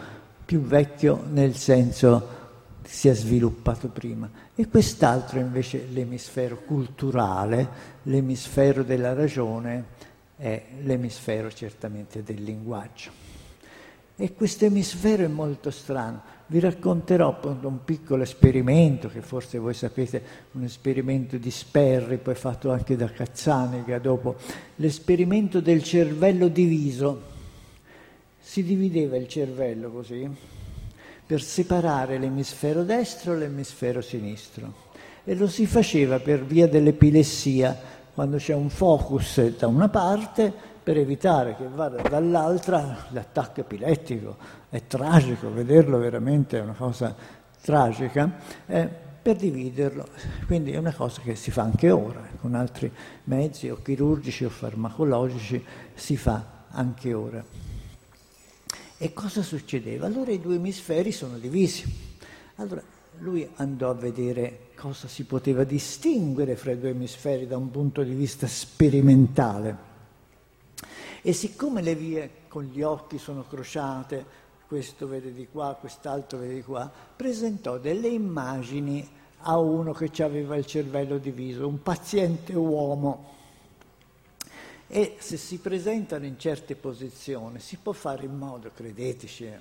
più 0.45 0.61
vecchio 0.61 1.25
nel 1.33 1.57
senso 1.57 2.37
si 2.85 3.09
è 3.09 3.15
sviluppato 3.15 3.89
prima. 3.89 4.31
E 4.55 4.69
quest'altro 4.69 5.41
invece 5.41 5.89
l'emisfero 5.91 6.63
culturale, 6.65 7.69
l'emisfero 8.05 8.85
della 8.85 9.15
ragione, 9.15 10.07
è 10.39 10.63
l'emisfero 10.83 11.51
certamente 11.53 12.23
del 12.23 12.43
linguaggio. 12.43 13.11
E 14.17 14.35
questo 14.35 14.65
emisfero 14.65 15.25
è 15.25 15.29
molto 15.29 15.71
strano. 15.71 16.23
Vi 16.47 16.59
racconterò 16.61 17.39
un 17.43 17.85
piccolo 17.85 18.23
esperimento, 18.23 19.09
che 19.09 19.21
forse 19.21 19.59
voi 19.59 19.75
sapete, 19.75 20.23
un 20.53 20.65
esperimento 20.65 21.37
di 21.37 21.51
Sperry, 21.51 22.17
poi 22.17 22.35
fatto 22.35 22.73
anche 22.73 22.97
da 22.97 23.11
Cazzanega 23.11 23.99
dopo, 23.99 24.37
l'esperimento 24.77 25.61
del 25.61 25.83
cervello 25.83 26.49
diviso. 26.49 27.37
Si 28.41 28.65
divideva 28.65 29.17
il 29.17 29.29
cervello 29.29 29.91
così 29.91 30.29
per 31.27 31.43
separare 31.43 32.19
l'emisfero 32.19 32.85
destro 32.85 33.35
e 33.35 33.37
l'emisfero 33.37 34.01
sinistro. 34.01 34.87
E 35.25 35.35
lo 35.35 35.47
si 35.47 35.67
faceva 35.67 36.19
per 36.19 36.43
via 36.43 36.67
dell'epilessia, 36.67 37.98
quando 38.19 38.39
c'è 38.39 38.53
un 38.53 38.69
focus 38.69 39.57
da 39.57 39.69
una 39.69 39.89
parte 39.89 40.53
per 40.83 40.99
evitare 40.99 41.55
che 41.55 41.69
vada 41.69 42.03
dall'altra 42.03 43.07
l'attacco 43.11 43.61
epilettico. 43.61 44.37
È 44.69 44.89
tragico, 44.89 45.53
vederlo 45.53 45.99
veramente 45.99 46.59
è 46.59 46.61
una 46.61 46.73
cosa 46.73 47.15
tragica, 47.63 48.29
eh, 48.67 48.89
per 49.23 49.37
dividerlo. 49.37 50.05
Quindi 50.49 50.73
è 50.73 50.79
una 50.79 50.93
cosa 50.93 51.21
che 51.21 51.37
si 51.37 51.53
fa 51.53 51.63
anche 51.63 51.93
ora, 51.93 52.21
con 52.41 52.57
altri 52.57 52.93
mezzi 53.23 53.69
o 53.69 53.81
chirurgici 53.81 54.45
o 54.45 54.49
farmacologici 54.49 55.65
si 55.95 56.17
fa 56.17 56.45
anche 56.71 57.15
ora. 57.15 57.45
E 58.99 59.13
cosa 59.13 59.43
succedeva? 59.43 60.07
Allora 60.07 60.33
i 60.33 60.41
due 60.41 60.57
emisferi 60.57 61.13
sono 61.13 61.39
divisi. 61.39 61.85
Allora 62.57 62.83
lui 63.19 63.49
andò 63.59 63.91
a 63.91 63.95
vedere 63.95 64.68
cosa 64.79 65.09
si 65.09 65.25
poteva 65.25 65.65
distinguere 65.65 66.55
fra 66.55 66.71
i 66.71 66.79
due 66.79 66.91
emisferi 66.91 67.49
da 67.49 67.57
un 67.57 67.71
punto 67.71 68.05
di 68.05 68.15
vista 68.15 68.47
sperimentale. 68.47 69.87
E 71.21 71.33
siccome 71.33 71.83
le 71.83 71.97
vie 71.97 72.31
con 72.47 72.63
gli 72.63 72.81
occhi 72.81 73.19
sono 73.19 73.45
crociate, 73.45 74.47
questo 74.69 75.09
vede 75.09 75.35
di 75.35 75.49
qua, 75.51 75.77
quest'altro 75.79 76.39
vede 76.39 76.55
di 76.55 76.63
qua, 76.63 76.91
presentò 77.17 77.79
delle 77.79 78.07
immagini 78.07 79.07
a 79.41 79.59
uno 79.59 79.93
che 79.93 80.23
aveva 80.23 80.55
il 80.57 80.65
cervello 80.65 81.19
diviso, 81.19 81.67
un 81.67 81.83
paziente 81.83 82.55
uomo. 82.55 83.35
E 84.87 85.17
se 85.19 85.37
si 85.37 85.59
presentano 85.59 86.25
in 86.25 86.39
certe 86.39 86.77
posizioni 86.77 87.59
si 87.59 87.79
può 87.83 87.93
fare 87.93 88.25
in 88.25 88.37
modo, 88.37 88.71
credeteci, 88.73 89.45
è 89.45 89.59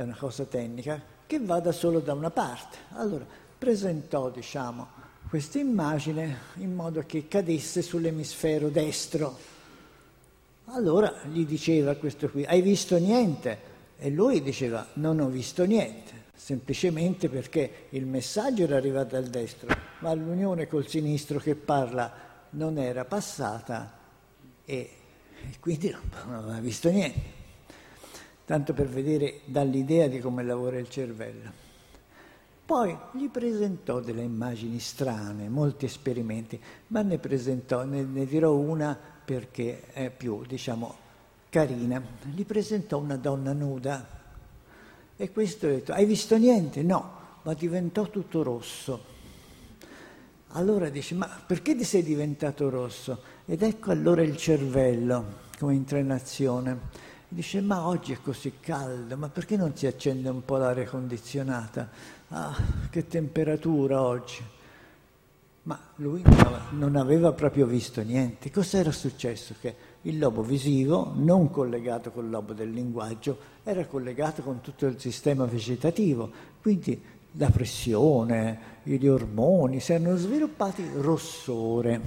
una 0.00 0.16
cosa 0.16 0.44
tecnica, 0.44 1.02
che 1.26 1.40
vada 1.40 1.72
solo 1.72 1.98
da 1.98 2.14
una 2.14 2.30
parte. 2.30 2.78
Allora 2.92 3.26
presentò, 3.62 4.28
diciamo, 4.28 4.88
questa 5.28 5.60
immagine 5.60 6.38
in 6.54 6.74
modo 6.74 7.04
che 7.06 7.28
cadesse 7.28 7.80
sull'emisfero 7.80 8.70
destro 8.70 9.38
allora 10.64 11.22
gli 11.30 11.44
diceva 11.44 11.94
questo 11.94 12.28
qui, 12.28 12.44
hai 12.44 12.60
visto 12.60 12.98
niente? 12.98 13.70
E 13.98 14.10
lui 14.10 14.42
diceva, 14.42 14.84
non 14.94 15.20
ho 15.20 15.28
visto 15.28 15.64
niente, 15.64 16.24
semplicemente 16.34 17.28
perché 17.28 17.86
il 17.90 18.04
messaggio 18.04 18.64
era 18.64 18.78
arrivato 18.78 19.14
dal 19.14 19.28
destro, 19.28 19.68
ma 20.00 20.12
l'unione 20.12 20.66
col 20.66 20.88
sinistro 20.88 21.38
che 21.38 21.54
parla 21.54 22.12
non 22.50 22.78
era 22.78 23.04
passata 23.04 23.96
e, 24.64 24.90
quindi 25.60 25.90
non 25.90 26.34
aveva 26.34 26.58
visto 26.58 26.90
niente. 26.90 27.40
Tanto 28.44 28.72
per 28.72 28.88
vedere 28.88 29.40
dall'idea 29.44 30.08
di 30.08 30.18
come 30.18 30.42
lavora 30.42 30.78
il 30.78 30.88
cervello. 30.88 31.61
Poi 32.64 32.96
gli 33.12 33.28
presentò 33.28 34.00
delle 34.00 34.22
immagini 34.22 34.78
strane, 34.78 35.48
molti 35.48 35.84
esperimenti, 35.84 36.60
ma 36.88 37.02
ne 37.02 37.18
presentò, 37.18 37.84
ne, 37.84 38.02
ne 38.02 38.24
dirò 38.24 38.54
una 38.54 38.96
perché 39.24 39.92
è 39.92 40.10
più, 40.10 40.44
diciamo, 40.46 40.94
carina. 41.50 42.02
Gli 42.22 42.44
presentò 42.44 42.98
una 42.98 43.16
donna 43.16 43.52
nuda 43.52 44.20
e 45.16 45.30
questo 45.30 45.66
ha 45.66 45.70
detto, 45.70 45.92
hai 45.92 46.06
visto 46.06 46.36
niente? 46.38 46.82
No, 46.82 47.12
ma 47.42 47.54
diventò 47.54 48.08
tutto 48.08 48.42
rosso. 48.42 49.10
Allora 50.54 50.88
dice, 50.88 51.14
ma 51.14 51.28
perché 51.46 51.74
ti 51.74 51.84
sei 51.84 52.02
diventato 52.02 52.68
rosso? 52.70 53.22
Ed 53.44 53.62
ecco 53.62 53.90
allora 53.90 54.22
il 54.22 54.36
cervello 54.36 55.40
come 55.58 55.74
entra 55.74 55.98
in 55.98 56.10
azione. 56.10 57.10
Dice, 57.28 57.60
ma 57.60 57.86
oggi 57.86 58.12
è 58.12 58.18
così 58.20 58.54
caldo, 58.60 59.16
ma 59.16 59.28
perché 59.28 59.56
non 59.56 59.74
si 59.74 59.86
accende 59.86 60.28
un 60.28 60.44
po' 60.44 60.56
l'aria 60.56 60.86
condizionata? 60.86 61.88
Ah, 62.34 62.56
che 62.88 63.06
temperatura 63.06 64.00
oggi! 64.00 64.42
Ma 65.64 65.78
lui 65.96 66.22
non 66.70 66.96
aveva 66.96 67.32
proprio 67.32 67.66
visto 67.66 68.00
niente. 68.00 68.50
Cos'era 68.50 68.90
successo? 68.90 69.54
Che 69.60 69.74
il 70.02 70.18
lobo 70.18 70.42
visivo, 70.42 71.12
non 71.14 71.50
collegato 71.50 72.10
col 72.10 72.30
lobo 72.30 72.54
del 72.54 72.70
linguaggio, 72.70 73.36
era 73.62 73.84
collegato 73.84 74.40
con 74.40 74.62
tutto 74.62 74.86
il 74.86 74.98
sistema 74.98 75.44
vegetativo. 75.44 76.30
Quindi 76.62 77.00
la 77.32 77.50
pressione, 77.50 78.80
gli 78.82 79.06
ormoni 79.06 79.78
si 79.80 79.92
erano 79.92 80.16
sviluppati 80.16 80.88
rossore. 80.94 82.00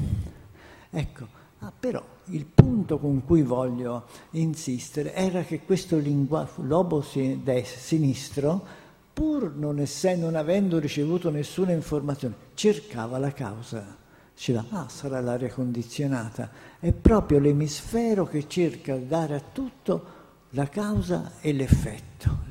Ecco, 0.89 1.27
ah, 1.59 1.71
però 1.79 2.03
il 2.25 2.45
punto 2.45 2.97
con 2.97 3.23
cui 3.23 3.43
voglio 3.43 4.05
insistere 4.31 5.13
era 5.13 5.43
che 5.43 5.61
questo 5.61 5.99
lingua- 5.99 6.49
lobo 6.55 7.01
sinistro 7.01 8.83
pur 9.15 9.55
non, 9.55 9.79
essendo, 9.79 10.25
non 10.25 10.35
avendo 10.35 10.77
ricevuto 10.77 11.29
nessuna 11.29 11.71
informazione, 11.71 12.35
cercava 12.53 13.17
la 13.17 13.31
causa. 13.31 13.95
Diceva, 14.35 14.65
ah, 14.71 14.89
sarà 14.89 15.21
l'aria 15.21 15.49
condizionata. 15.49 16.51
È 16.77 16.91
proprio 16.91 17.39
l'emisfero 17.39 18.25
che 18.25 18.45
cerca 18.49 18.93
di 18.97 19.07
dare 19.07 19.35
a 19.35 19.39
tutto 19.39 20.13
la 20.49 20.67
causa 20.67 21.31
e 21.39 21.53
l'effetto. 21.53 22.43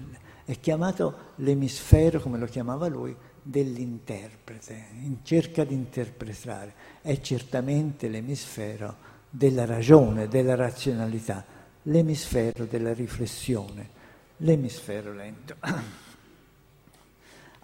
È 0.46 0.58
chiamato 0.58 1.32
l'emisfero, 1.36 2.18
come 2.18 2.38
lo 2.38 2.46
chiamava 2.46 2.86
lui, 2.86 3.14
dell'interprete, 3.42 4.86
in 5.02 5.18
cerca 5.22 5.64
di 5.64 5.74
interpretare. 5.74 6.72
È 7.02 7.20
certamente 7.20 8.08
l'emisfero 8.08 8.96
della 9.28 9.66
ragione, 9.66 10.28
della 10.28 10.54
razionalità, 10.54 11.44
l'emisfero 11.82 12.64
della 12.64 12.94
riflessione, 12.94 13.90
l'emisfero 14.38 15.12
lento. 15.12 15.56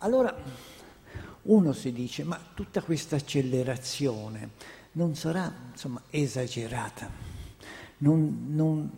Allora 0.03 0.35
uno 1.43 1.73
si 1.73 1.93
dice, 1.93 2.25
ma 2.25 2.39
tutta 2.55 2.83
questa 2.83 3.17
accelerazione 3.17 4.51
non 4.93 5.15
sarà 5.15 5.53
insomma, 5.71 6.03
esagerata, 6.11 7.09
non, 7.99 8.47
non, 8.49 8.91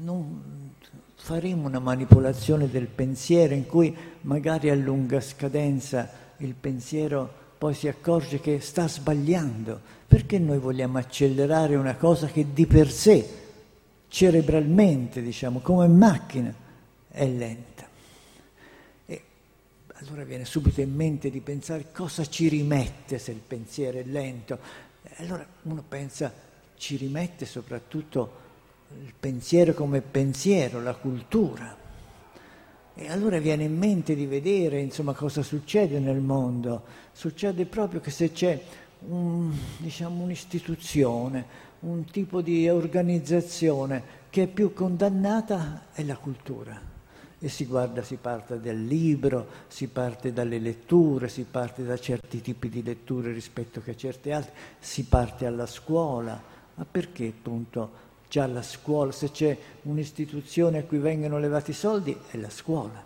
non 0.00 0.72
faremo 1.14 1.66
una 1.66 1.78
manipolazione 1.78 2.68
del 2.68 2.86
pensiero 2.86 3.54
in 3.54 3.66
cui 3.66 3.94
magari 4.22 4.70
a 4.70 4.74
lunga 4.74 5.20
scadenza 5.20 6.08
il 6.38 6.54
pensiero 6.54 7.40
poi 7.60 7.74
si 7.74 7.88
accorge 7.88 8.40
che 8.40 8.60
sta 8.60 8.88
sbagliando. 8.88 9.78
Perché 10.06 10.38
noi 10.38 10.58
vogliamo 10.58 10.96
accelerare 10.96 11.76
una 11.76 11.94
cosa 11.94 12.26
che 12.26 12.52
di 12.52 12.66
per 12.66 12.90
sé, 12.90 13.28
cerebralmente, 14.08 15.20
diciamo, 15.20 15.60
come 15.60 15.86
macchina, 15.86 16.52
è 17.08 17.26
lenta? 17.26 17.69
Allora 20.00 20.24
viene 20.24 20.46
subito 20.46 20.80
in 20.80 20.94
mente 20.94 21.30
di 21.30 21.40
pensare 21.40 21.86
cosa 21.92 22.24
ci 22.24 22.48
rimette 22.48 23.18
se 23.18 23.32
il 23.32 23.42
pensiero 23.46 23.98
è 23.98 24.04
lento. 24.04 24.58
Allora 25.16 25.46
uno 25.62 25.84
pensa, 25.86 26.32
ci 26.76 26.96
rimette 26.96 27.44
soprattutto 27.44 28.48
il 29.02 29.12
pensiero 29.18 29.74
come 29.74 30.00
pensiero, 30.00 30.80
la 30.80 30.94
cultura. 30.94 31.76
E 32.94 33.10
allora 33.10 33.38
viene 33.38 33.64
in 33.64 33.76
mente 33.76 34.14
di 34.14 34.24
vedere 34.24 34.80
insomma, 34.80 35.12
cosa 35.12 35.42
succede 35.42 35.98
nel 35.98 36.20
mondo. 36.20 36.84
Succede 37.12 37.66
proprio 37.66 38.00
che 38.00 38.10
se 38.10 38.32
c'è 38.32 38.58
un, 39.08 39.52
diciamo, 39.78 40.22
un'istituzione, 40.22 41.68
un 41.80 42.04
tipo 42.06 42.40
di 42.40 42.68
organizzazione 42.70 44.18
che 44.30 44.44
è 44.44 44.46
più 44.46 44.72
condannata 44.72 45.88
è 45.92 46.02
la 46.04 46.16
cultura 46.16 46.90
e 47.42 47.48
si 47.48 47.64
guarda, 47.64 48.02
si 48.02 48.16
parte 48.16 48.60
dal 48.60 48.78
libro, 48.78 49.46
si 49.68 49.86
parte 49.86 50.30
dalle 50.30 50.58
letture, 50.58 51.28
si 51.28 51.46
parte 51.50 51.84
da 51.84 51.98
certi 51.98 52.42
tipi 52.42 52.68
di 52.68 52.82
letture 52.82 53.32
rispetto 53.32 53.82
a 53.84 53.94
certe 53.96 54.32
altre, 54.32 54.52
si 54.78 55.04
parte 55.04 55.46
alla 55.46 55.64
scuola. 55.64 56.40
Ma 56.74 56.86
perché 56.88 57.28
appunto 57.28 58.08
già 58.28 58.46
la 58.46 58.60
scuola, 58.60 59.10
se 59.10 59.30
c'è 59.30 59.56
un'istituzione 59.82 60.78
a 60.78 60.84
cui 60.84 60.98
vengono 60.98 61.38
levati 61.38 61.70
i 61.70 61.74
soldi, 61.74 62.14
è 62.30 62.36
la 62.36 62.50
scuola. 62.50 63.02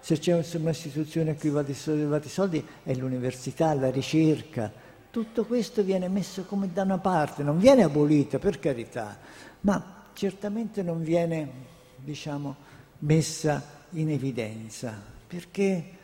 Se 0.00 0.18
c'è 0.18 0.32
un'istituzione 0.34 1.30
a 1.30 1.34
cui 1.36 1.50
vengono 1.50 1.96
levati 1.96 2.26
i 2.26 2.30
soldi, 2.30 2.66
è 2.82 2.94
l'università, 2.94 3.72
la 3.74 3.90
ricerca. 3.90 4.72
Tutto 5.08 5.44
questo 5.44 5.84
viene 5.84 6.08
messo 6.08 6.42
come 6.46 6.72
da 6.72 6.82
una 6.82 6.98
parte, 6.98 7.44
non 7.44 7.60
viene 7.60 7.84
abolito, 7.84 8.40
per 8.40 8.58
carità, 8.58 9.16
ma 9.60 10.08
certamente 10.14 10.82
non 10.82 11.00
viene, 11.02 11.48
diciamo, 11.96 12.70
messa 13.02 13.80
in 13.90 14.10
evidenza, 14.10 15.00
perché 15.26 16.00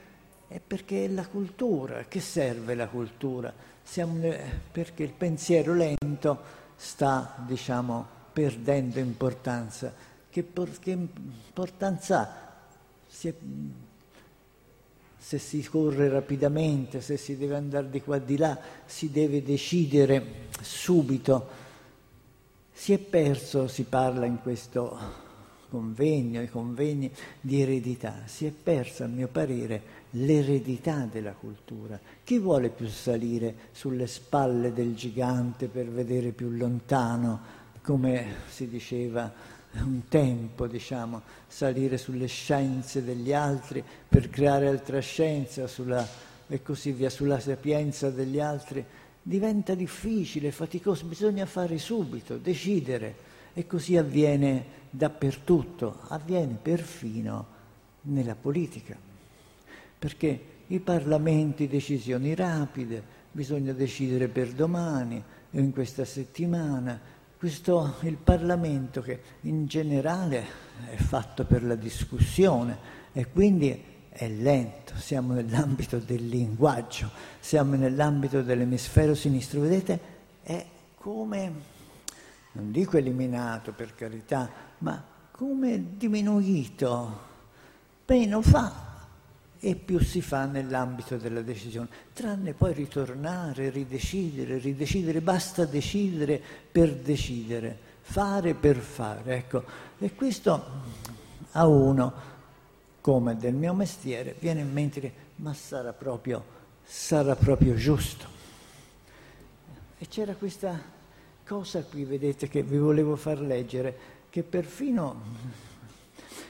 è 0.48 0.60
perché 0.66 1.08
la 1.08 1.26
cultura, 1.26 2.04
che 2.04 2.20
serve 2.20 2.74
la 2.74 2.88
cultura? 2.88 3.52
Siamo, 3.82 4.18
perché 4.72 5.02
il 5.02 5.12
pensiero 5.12 5.74
lento 5.74 6.40
sta, 6.76 7.36
diciamo, 7.46 8.06
perdendo 8.32 8.98
importanza. 8.98 9.92
Che, 10.30 10.46
che 10.80 10.90
importanza 10.90 12.20
ha? 12.20 12.46
Se, 13.06 13.34
se 15.18 15.38
si 15.38 15.62
corre 15.64 16.08
rapidamente, 16.08 17.02
se 17.02 17.18
si 17.18 17.36
deve 17.36 17.56
andare 17.56 17.90
di 17.90 18.00
qua 18.00 18.18
di 18.18 18.38
là, 18.38 18.58
si 18.86 19.10
deve 19.10 19.42
decidere 19.42 20.46
subito. 20.62 21.66
Si 22.72 22.94
è 22.94 22.98
perso, 22.98 23.68
si 23.68 23.82
parla 23.82 24.24
in 24.24 24.40
questo 24.40 25.26
convegno, 25.68 26.42
i 26.42 26.48
convegni 26.48 27.10
di 27.40 27.60
eredità. 27.60 28.22
Si 28.26 28.46
è 28.46 28.50
persa, 28.50 29.04
a 29.04 29.08
mio 29.08 29.28
parere, 29.28 29.96
l'eredità 30.10 31.08
della 31.10 31.32
cultura. 31.32 31.98
Chi 32.24 32.38
vuole 32.38 32.70
più 32.70 32.86
salire 32.88 33.54
sulle 33.72 34.06
spalle 34.06 34.72
del 34.72 34.94
gigante 34.94 35.66
per 35.68 35.88
vedere 35.88 36.32
più 36.32 36.50
lontano, 36.50 37.40
come 37.82 38.36
si 38.48 38.68
diceva 38.68 39.32
un 39.82 40.02
tempo, 40.08 40.66
diciamo, 40.66 41.22
salire 41.46 41.98
sulle 41.98 42.26
scienze 42.26 43.04
degli 43.04 43.32
altri 43.32 43.84
per 44.08 44.30
creare 44.30 44.68
altra 44.68 45.00
scienza 45.00 45.66
sulla, 45.66 46.06
e 46.48 46.62
così 46.62 46.92
via, 46.92 47.10
sulla 47.10 47.38
sapienza 47.38 48.10
degli 48.10 48.40
altri, 48.40 48.84
diventa 49.22 49.74
difficile, 49.74 50.50
faticoso, 50.50 51.04
bisogna 51.04 51.44
fare 51.44 51.78
subito, 51.78 52.38
decidere 52.38 53.26
e 53.52 53.66
così 53.66 53.96
avviene 53.96 54.77
dappertutto, 54.90 56.00
avviene 56.08 56.58
perfino 56.60 57.46
nella 58.02 58.34
politica, 58.34 58.96
perché 59.98 60.40
i 60.68 60.80
parlamenti 60.80 61.66
decisioni 61.66 62.34
rapide, 62.34 63.16
bisogna 63.32 63.72
decidere 63.72 64.28
per 64.28 64.52
domani 64.52 65.22
in 65.50 65.72
questa 65.72 66.04
settimana. 66.04 67.00
Questo, 67.38 67.96
il 68.00 68.16
Parlamento 68.16 69.00
che 69.00 69.20
in 69.42 69.66
generale 69.66 70.44
è 70.90 70.96
fatto 70.96 71.44
per 71.44 71.62
la 71.62 71.76
discussione 71.76 72.76
e 73.12 73.28
quindi 73.30 73.80
è 74.08 74.28
lento, 74.28 74.96
siamo 74.96 75.32
nell'ambito 75.32 75.98
del 75.98 76.26
linguaggio, 76.26 77.08
siamo 77.38 77.76
nell'ambito 77.76 78.42
dell'emisfero 78.42 79.14
sinistro, 79.14 79.60
vedete, 79.60 80.00
è 80.42 80.66
come, 80.96 81.52
non 82.52 82.72
dico 82.72 82.96
eliminato 82.96 83.72
per 83.72 83.94
carità, 83.94 84.50
ma 84.78 85.02
come 85.30 85.96
diminuito, 85.96 87.26
meno 88.06 88.42
fa 88.42 88.86
e 89.60 89.74
più 89.74 89.98
si 89.98 90.20
fa 90.20 90.44
nell'ambito 90.46 91.16
della 91.16 91.42
decisione, 91.42 91.88
tranne 92.12 92.54
poi 92.54 92.72
ritornare, 92.72 93.70
ridecidere, 93.70 94.58
ridecidere, 94.58 95.20
basta 95.20 95.64
decidere 95.64 96.40
per 96.70 96.94
decidere, 96.94 97.76
fare 98.00 98.54
per 98.54 98.76
fare, 98.76 99.36
ecco. 99.36 99.64
E 99.98 100.14
questo 100.14 100.64
a 101.52 101.66
uno, 101.66 102.12
come 103.00 103.36
del 103.36 103.54
mio 103.54 103.74
mestiere, 103.74 104.36
viene 104.38 104.60
in 104.60 104.72
mente 104.72 105.26
ma 105.36 105.52
sarà 105.54 105.92
proprio, 105.92 106.44
sarà 106.84 107.34
proprio 107.34 107.74
giusto. 107.74 108.26
E 109.98 110.06
c'era 110.06 110.34
questa 110.34 110.80
cosa 111.44 111.82
qui, 111.82 112.04
vedete, 112.04 112.48
che 112.48 112.62
vi 112.62 112.78
volevo 112.78 113.16
far 113.16 113.40
leggere, 113.40 114.16
che 114.38 114.44
perfino, 114.44 115.20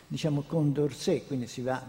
diciamo, 0.06 0.42
Condorcet, 0.42 1.26
quindi 1.26 1.46
si 1.46 1.62
va 1.62 1.82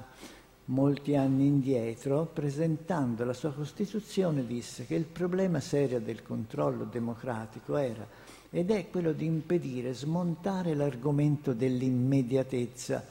molti 0.65 1.17
anni 1.17 1.45
indietro, 1.45 2.25
presentando 2.31 3.25
la 3.25 3.33
sua 3.33 3.51
Costituzione, 3.51 4.45
disse 4.45 4.85
che 4.85 4.95
il 4.95 5.03
problema 5.03 5.59
serio 5.59 5.99
del 5.99 6.23
controllo 6.23 6.85
democratico 6.85 7.75
era 7.75 8.07
ed 8.49 8.71
è 8.71 8.89
quello 8.89 9.12
di 9.12 9.25
impedire, 9.25 9.93
smontare 9.93 10.73
l'argomento 10.73 11.51
dell'immediatezza. 11.51 13.03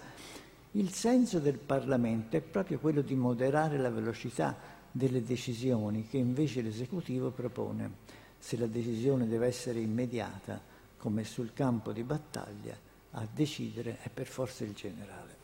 Il 0.73 0.91
senso 0.91 1.41
del 1.41 1.59
Parlamento 1.59 2.39
è 2.39 2.41
proprio 2.41 2.79
quello 2.79 3.03
di 3.03 3.15
moderare 3.15 3.77
la 3.77 3.91
velocità 3.91 4.57
delle 4.91 5.23
decisioni 5.23 6.07
che 6.09 6.17
invece 6.17 6.63
l'esecutivo 6.63 7.33
propone. 7.33 8.07
Se 8.39 8.57
la 8.57 8.67
decisione 8.67 9.29
deve 9.29 9.47
essere 9.47 9.79
immediata, 9.81 10.77
come 10.99 11.25
sul 11.25 11.53
campo 11.55 11.93
di 11.93 12.03
battaglia, 12.03 12.77
a 13.13 13.27
decidere 13.33 13.99
è 14.03 14.11
per 14.11 14.27
forza 14.27 14.65
il 14.65 14.75
generale. 14.75 15.37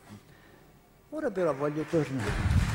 Ora 1.09 1.31
però 1.31 1.53
voglio 1.53 1.83
tornare. 1.83 2.73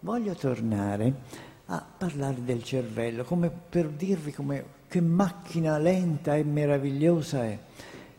Voglio 0.00 0.34
tornare 0.34 1.14
a 1.66 1.86
parlare 1.96 2.42
del 2.44 2.62
cervello, 2.62 3.24
come 3.24 3.50
per 3.50 3.88
dirvi 3.88 4.32
come, 4.32 4.64
che 4.88 5.00
macchina 5.00 5.78
lenta 5.78 6.36
e 6.36 6.44
meravigliosa 6.44 7.44
è. 7.44 7.58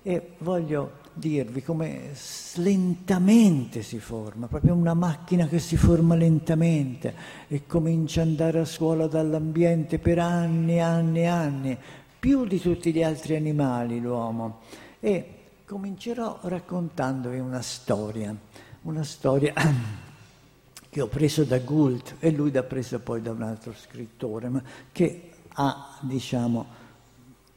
E 0.02 0.36
voglio 0.40 1.02
dirvi 1.14 1.62
come 1.62 2.12
lentamente 2.56 3.84
si 3.84 4.00
forma, 4.00 4.48
proprio 4.48 4.74
una 4.74 4.94
macchina 4.94 5.48
che 5.48 5.60
si 5.60 5.78
forma 5.78 6.16
lentamente 6.16 7.14
e 7.48 7.66
comincia 7.68 8.22
ad 8.22 8.30
andare 8.30 8.60
a 8.60 8.66
scuola 8.66 9.08
dall'ambiente 9.08 10.00
per 10.00 10.20
anni, 10.20 10.80
anni, 10.80 11.28
anni, 11.28 11.78
più 12.20 12.46
di 12.46 12.60
tutti 12.60 12.92
gli 12.92 13.04
altri 13.04 13.36
animali 13.36 14.00
l'uomo. 14.00 14.62
E 15.00 15.40
comincerò 15.66 16.40
raccontandovi 16.42 17.40
una 17.40 17.62
storia, 17.62 18.36
una 18.84 19.04
storia 19.04 19.54
che 20.90 21.02
ho 21.02 21.08
preso 21.08 21.44
da 21.44 21.60
Gould 21.60 22.16
e 22.20 22.32
lui 22.32 22.52
l'ha 22.52 22.64
presa 22.64 23.00
poi 23.00 23.22
da 23.22 23.32
un 23.32 23.42
altro 23.42 23.74
scrittore, 23.74 24.50
ma 24.50 24.62
che 24.92 25.30
ha, 25.54 25.98
diciamo, 26.02 26.66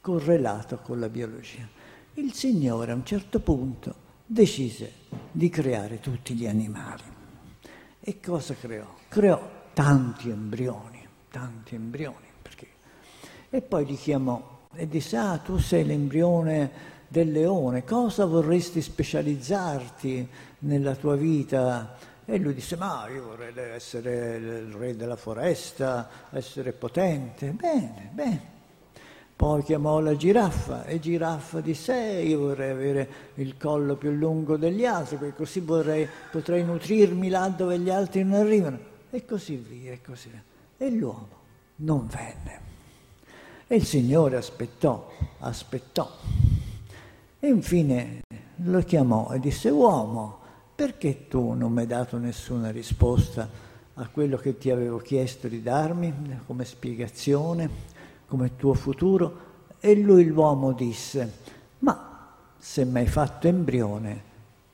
correlato 0.01 0.77
con 0.77 0.99
la 0.99 1.09
biologia. 1.09 1.76
Il 2.17 2.33
Signore 2.33 2.91
a 2.91 2.95
un 2.95 3.05
certo 3.05 3.39
punto 3.39 3.93
decise 4.25 4.91
di 5.31 5.49
creare 5.49 5.99
tutti 5.99 6.33
gli 6.33 6.47
animali. 6.47 7.03
E 7.99 8.19
cosa 8.19 8.55
creò? 8.55 8.91
Creò 9.07 9.39
tanti 9.71 10.31
embrioni, 10.31 11.07
tanti 11.29 11.75
embrioni. 11.75 12.25
Perché? 12.41 12.67
E 13.51 13.61
poi 13.61 13.85
li 13.85 13.95
chiamò 13.95 14.61
e 14.73 14.87
disse, 14.87 15.15
ah, 15.15 15.37
tu 15.37 15.59
sei 15.59 15.85
l'embrione 15.85 16.71
del 17.07 17.31
leone, 17.31 17.83
cosa 17.83 18.25
vorresti 18.25 18.81
specializzarti 18.81 20.27
nella 20.59 20.95
tua 20.95 21.15
vita? 21.15 21.99
E 22.25 22.39
lui 22.39 22.55
disse, 22.55 22.75
ma 22.77 23.07
io 23.09 23.25
vorrei 23.25 23.53
essere 23.73 24.37
il 24.37 24.73
re 24.73 24.95
della 24.95 25.17
foresta, 25.17 26.09
essere 26.31 26.71
potente. 26.71 27.51
Bene, 27.51 28.09
bene. 28.11 28.55
Poi 29.37 29.61
chiamò 29.61 29.99
la 29.99 30.15
giraffa 30.15 30.85
e 30.85 30.99
giraffa 30.99 31.61
disse, 31.61 31.93
eh, 31.93 32.25
io 32.25 32.39
vorrei 32.39 32.71
avere 32.71 33.09
il 33.35 33.55
collo 33.55 33.95
più 33.95 34.09
lungo 34.09 34.57
degli 34.57 34.83
altri, 34.83 35.17
perché 35.17 35.35
così 35.35 35.59
vorrei, 35.59 36.07
potrei 36.31 36.63
nutrirmi 36.63 37.29
là 37.29 37.47
dove 37.47 37.77
gli 37.77 37.91
altri 37.91 38.23
non 38.23 38.39
arrivano. 38.39 38.79
E 39.11 39.25
così 39.25 39.57
via, 39.57 39.91
e 39.91 40.01
così 40.01 40.29
via. 40.29 40.41
E 40.77 40.89
l'uomo 40.89 41.29
non 41.75 42.07
venne. 42.07 42.61
E 43.67 43.75
il 43.75 43.85
Signore 43.85 44.37
aspettò, 44.37 45.07
aspettò. 45.41 46.09
E 47.39 47.47
infine 47.47 48.21
lo 48.55 48.79
chiamò 48.79 49.31
e 49.33 49.39
disse, 49.39 49.69
uomo, 49.69 50.39
perché 50.73 51.27
tu 51.27 51.51
non 51.51 51.71
mi 51.73 51.81
hai 51.81 51.87
dato 51.87 52.17
nessuna 52.17 52.71
risposta 52.71 53.47
a 53.93 54.07
quello 54.07 54.37
che 54.37 54.57
ti 54.57 54.71
avevo 54.71 54.97
chiesto 54.97 55.47
di 55.47 55.61
darmi 55.61 56.41
come 56.47 56.65
spiegazione, 56.65 57.96
come 58.27 58.55
tuo 58.55 58.73
futuro? 58.73 59.45
E 59.79 59.95
lui 59.95 60.25
l'uomo 60.25 60.73
disse, 60.73 61.33
ma 61.79 62.35
se 62.57 62.85
mi 62.85 62.99
hai 62.99 63.07
fatto 63.07 63.47
embrione 63.47 64.23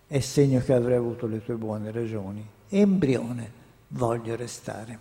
è 0.08 0.20
segno 0.20 0.60
che 0.60 0.74
avrei 0.74 0.98
avuto 0.98 1.26
le 1.26 1.44
tue 1.44 1.56
buone 1.56 1.92
ragioni. 1.92 2.46
Embrione 2.70 3.52
voglio 3.90 4.36
restare. 4.36 5.00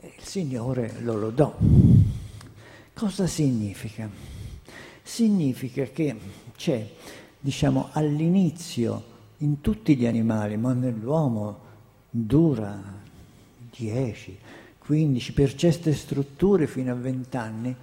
E 0.00 0.14
il 0.16 0.22
Signore 0.22 0.94
lo 1.00 1.16
lodò. 1.16 1.56
Cosa 2.94 3.26
significa? 3.26 4.08
significa 5.04 5.84
che 5.84 6.16
c'è, 6.56 6.90
diciamo, 7.38 7.90
all'inizio 7.92 9.12
in 9.38 9.60
tutti 9.60 9.96
gli 9.96 10.06
animali, 10.06 10.56
ma 10.56 10.72
nell'uomo 10.72 11.60
dura 12.10 12.80
10, 13.70 14.38
15, 14.84 15.32
per 15.32 15.54
certe 15.54 15.94
strutture 15.94 16.66
fino 16.66 16.92
a 16.92 16.94
20 16.94 17.36
anni, 17.36 17.76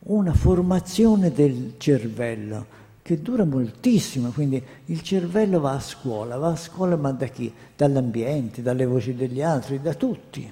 una 0.00 0.32
formazione 0.32 1.32
del 1.32 1.74
cervello 1.78 2.82
che 3.02 3.20
dura 3.20 3.44
moltissimo, 3.44 4.30
quindi 4.30 4.62
il 4.86 5.02
cervello 5.02 5.60
va 5.60 5.72
a 5.72 5.80
scuola, 5.80 6.36
va 6.36 6.52
a 6.52 6.56
scuola 6.56 6.96
ma 6.96 7.12
da 7.12 7.26
chi? 7.26 7.52
Dall'ambiente, 7.76 8.62
dalle 8.62 8.86
voci 8.86 9.14
degli 9.14 9.42
altri, 9.42 9.80
da 9.80 9.94
tutti, 9.94 10.50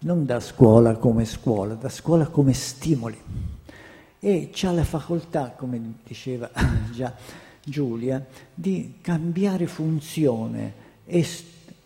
non 0.00 0.24
da 0.24 0.40
scuola 0.40 0.96
come 0.96 1.24
scuola, 1.24 1.74
da 1.74 1.88
scuola 1.88 2.26
come 2.26 2.52
stimoli 2.52 3.18
e 4.22 4.50
ha 4.62 4.70
la 4.70 4.84
facoltà, 4.84 5.54
come 5.56 5.80
diceva 6.04 6.50
già 6.92 7.14
Giulia, 7.64 8.24
di 8.54 8.98
cambiare 9.00 9.66
funzione 9.66 10.74
e, 11.06 11.26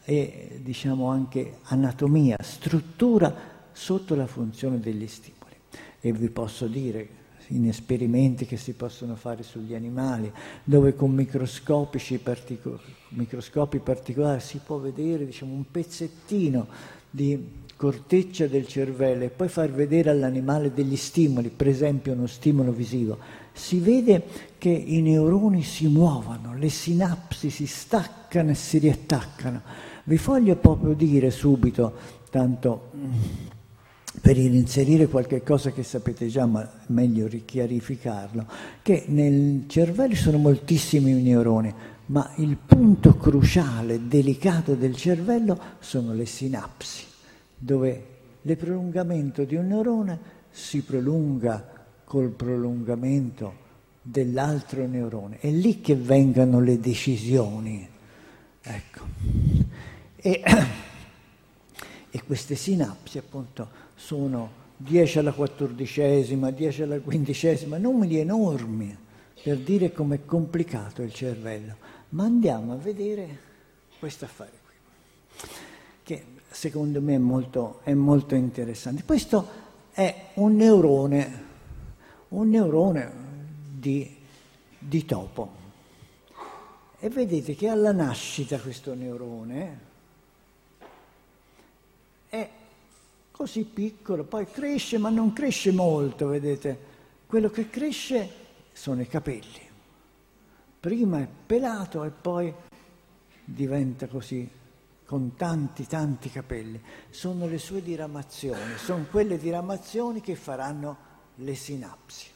e 0.05 0.61
diciamo 0.63 1.09
anche 1.09 1.59
anatomia, 1.65 2.37
struttura 2.41 3.35
sotto 3.73 4.15
la 4.15 4.27
funzione 4.27 4.79
degli 4.79 5.07
stimoli. 5.07 5.57
E 6.01 6.13
vi 6.13 6.29
posso 6.29 6.67
dire 6.67 7.23
in 7.49 7.69
esperimenti 7.69 8.47
che 8.47 8.57
si 8.57 8.73
possono 8.73 9.17
fare 9.17 9.43
sugli 9.43 9.75
animali, 9.75 10.31
dove 10.63 10.95
con 10.95 11.11
microscopi, 11.11 11.99
partico- 12.19 12.81
microscopi 13.11 13.79
particolari 13.79 14.41
si 14.41 14.61
può 14.65 14.79
vedere 14.79 15.27
diciamo, 15.27 15.53
un 15.53 15.65
pezzettino 15.71 16.67
di 17.11 17.63
corteccia 17.77 18.47
del 18.47 18.67
cervello 18.67 19.25
e 19.25 19.29
poi 19.29 19.49
far 19.49 19.71
vedere 19.71 20.11
all'animale 20.11 20.73
degli 20.73 20.97
stimoli, 20.97 21.51
per 21.51 21.69
esempio 21.69 22.13
uno 22.13 22.27
stimolo 22.27 22.73
visivo, 22.73 23.19
si 23.53 23.79
vede 23.79 24.25
che 24.59 24.71
i 24.71 25.01
neuroni 25.01 25.63
si 25.63 25.87
muovono, 25.89 26.57
le 26.57 26.69
sinapsi 26.69 27.51
si 27.51 27.67
staccano 27.67 28.51
e 28.51 28.55
si 28.55 28.79
riattaccano. 28.79 29.93
Vi 30.05 30.17
voglio 30.17 30.57
proprio 30.57 30.95
dire 30.95 31.31
subito, 31.31 31.93
tanto 32.31 32.91
per 34.21 34.37
inserire 34.37 35.09
qualche 35.09 35.43
cosa 35.43 35.71
che 35.71 35.83
sapete 35.83 36.29
già, 36.29 36.47
ma 36.47 36.63
è 36.63 36.69
meglio 36.87 37.27
richiarificarlo, 37.27 38.47
che 38.83 39.05
nel 39.09 39.65
cervello 39.67 40.15
sono 40.15 40.39
moltissimi 40.39 41.13
neuroni, 41.13 41.73
ma 42.07 42.33
il 42.37 42.57
punto 42.57 43.17
cruciale, 43.17 44.07
delicato 44.07 44.75
del 44.75 44.95
cervello 44.95 45.59
sono 45.81 46.13
le 46.13 46.27
sinapsi 46.27 47.13
dove 47.65 48.05
il 48.43 48.57
prolungamento 48.59 49.45
di 49.45 49.55
un 49.55 49.69
neurone 49.69 50.19
si 50.51 50.83
prolunga 50.83 51.87
col 52.05 52.29
prolungamento 52.29 53.63
dell'altro 54.03 54.87
neurone. 54.87 55.39
È 55.39 55.49
lì 55.49 55.81
che 55.81 55.97
vengono 55.97 56.61
le 56.61 56.79
decisioni. 56.79 57.89
Ecco. 58.61 59.01
E, 60.27 60.41
e 62.11 62.23
queste 62.25 62.55
sinapsi 62.55 63.19
appunto 63.19 63.69
sono 63.95 64.63
10 64.79 65.19
alla 65.19 65.33
quattordicesima, 65.33 66.51
10 66.51 66.83
alla 66.83 66.99
quindicesima, 66.99 67.77
numeri 67.77 68.17
enormi 68.17 68.97
per 69.43 69.59
dire 69.59 69.93
com'è 69.93 70.25
complicato 70.25 71.03
il 71.03 71.13
cervello. 71.13 71.77
Ma 72.11 72.25
andiamo 72.25 72.73
a 72.73 72.77
vedere 72.77 73.39
questo 73.99 74.25
affare 74.25 74.53
qui, 74.65 75.49
che 76.03 76.25
secondo 76.49 77.03
me 77.03 77.17
è 77.17 77.19
molto, 77.19 77.81
è 77.83 77.93
molto 77.93 78.35
interessante. 78.35 79.03
Questo 79.05 79.47
è 79.93 80.29
un 80.35 80.57
neurone, 80.57 81.43
un 82.29 82.49
neurone 82.49 83.13
di, 83.79 84.17
di 84.79 85.05
topo. 85.05 85.53
E 86.99 87.11
vedete 87.11 87.55
che 87.55 87.69
alla 87.69 87.93
nascita 87.93 88.59
questo 88.59 88.95
neurone 88.95 89.93
è 92.35 92.51
così 93.37 93.65
piccolo, 93.65 94.23
poi 94.23 94.47
cresce, 94.47 94.97
ma 94.97 95.11
non 95.11 95.33
cresce 95.33 95.73
molto, 95.73 96.29
vedete. 96.29 96.93
Quello 97.27 97.51
che 97.51 97.69
cresce 97.69 98.31
sono 98.73 99.01
i 99.01 99.09
capelli. 99.09 99.61
Prima 100.79 101.19
è 101.19 101.27
pelato 101.47 102.05
e 102.05 102.11
poi 102.11 102.55
diventa 103.45 104.07
così 104.07 104.49
con 105.05 105.35
tanti 105.35 105.85
tanti 105.87 106.31
capelli, 106.31 106.81
sono 107.11 107.47
le 107.47 107.59
sue 107.59 107.83
diramazioni, 107.83 108.77
sono 108.77 109.05
quelle 109.11 109.37
diramazioni 109.37 110.21
che 110.21 110.37
faranno 110.37 110.97
le 111.37 111.57
sinapsi. 111.57 112.29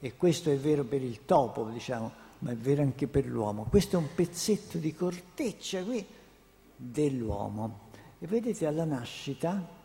E 0.00 0.16
questo 0.16 0.50
è 0.50 0.56
vero 0.58 0.82
per 0.84 1.02
il 1.02 1.24
topo, 1.26 1.68
diciamo, 1.70 2.12
ma 2.40 2.50
è 2.50 2.56
vero 2.56 2.82
anche 2.82 3.06
per 3.06 3.24
l'uomo. 3.24 3.66
Questo 3.70 3.96
è 3.96 4.00
un 4.00 4.08
pezzetto 4.14 4.78
di 4.78 4.92
corteccia 4.94 5.82
qui 5.84 6.04
dell'uomo. 6.74 7.86
E 8.18 8.26
vedete 8.26 8.66
alla 8.66 8.84
nascita 8.84 9.76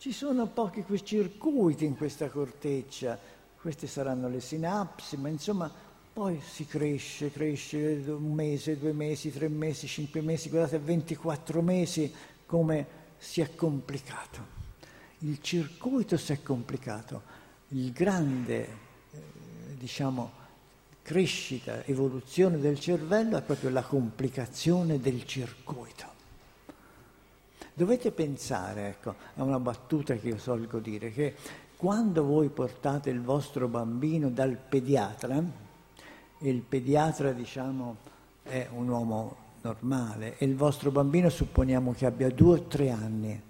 ci 0.00 0.12
sono 0.12 0.46
pochi 0.46 0.82
circuiti 1.04 1.84
in 1.84 1.94
questa 1.94 2.30
corteccia, 2.30 3.18
queste 3.60 3.86
saranno 3.86 4.30
le 4.30 4.40
sinapsi, 4.40 5.18
ma 5.18 5.28
insomma 5.28 5.70
poi 6.10 6.40
si 6.40 6.64
cresce, 6.64 7.30
cresce 7.30 8.02
un 8.06 8.32
mese, 8.32 8.78
due 8.78 8.94
mesi, 8.94 9.30
tre 9.30 9.48
mesi, 9.48 9.86
cinque 9.86 10.22
mesi, 10.22 10.48
guardate 10.48 10.78
24 10.78 11.60
mesi 11.60 12.10
come 12.46 12.86
si 13.18 13.42
è 13.42 13.54
complicato. 13.54 14.58
Il 15.18 15.42
circuito 15.42 16.16
si 16.16 16.32
è 16.32 16.40
complicato, 16.42 17.22
il 17.68 17.92
grande, 17.92 18.68
eh, 19.12 19.20
diciamo, 19.76 20.30
crescita, 21.02 21.84
evoluzione 21.84 22.56
del 22.58 22.80
cervello 22.80 23.36
è 23.36 23.42
proprio 23.42 23.68
la 23.68 23.82
complicazione 23.82 24.98
del 24.98 25.26
circuito. 25.26 26.19
Dovete 27.80 28.10
pensare, 28.10 28.88
ecco, 28.88 29.14
a 29.36 29.42
una 29.42 29.58
battuta 29.58 30.14
che 30.16 30.28
io 30.28 30.36
solgo 30.36 30.80
dire, 30.80 31.10
che 31.12 31.34
quando 31.78 32.24
voi 32.24 32.50
portate 32.50 33.08
il 33.08 33.22
vostro 33.22 33.68
bambino 33.68 34.28
dal 34.28 34.54
pediatra, 34.54 35.42
il 36.40 36.60
pediatra 36.60 37.32
diciamo 37.32 37.96
è 38.42 38.68
un 38.74 38.86
uomo 38.86 39.36
normale 39.62 40.36
e 40.36 40.44
il 40.44 40.56
vostro 40.56 40.90
bambino 40.90 41.30
supponiamo 41.30 41.94
che 41.94 42.04
abbia 42.04 42.28
due 42.28 42.58
o 42.58 42.62
tre 42.64 42.90
anni, 42.90 43.40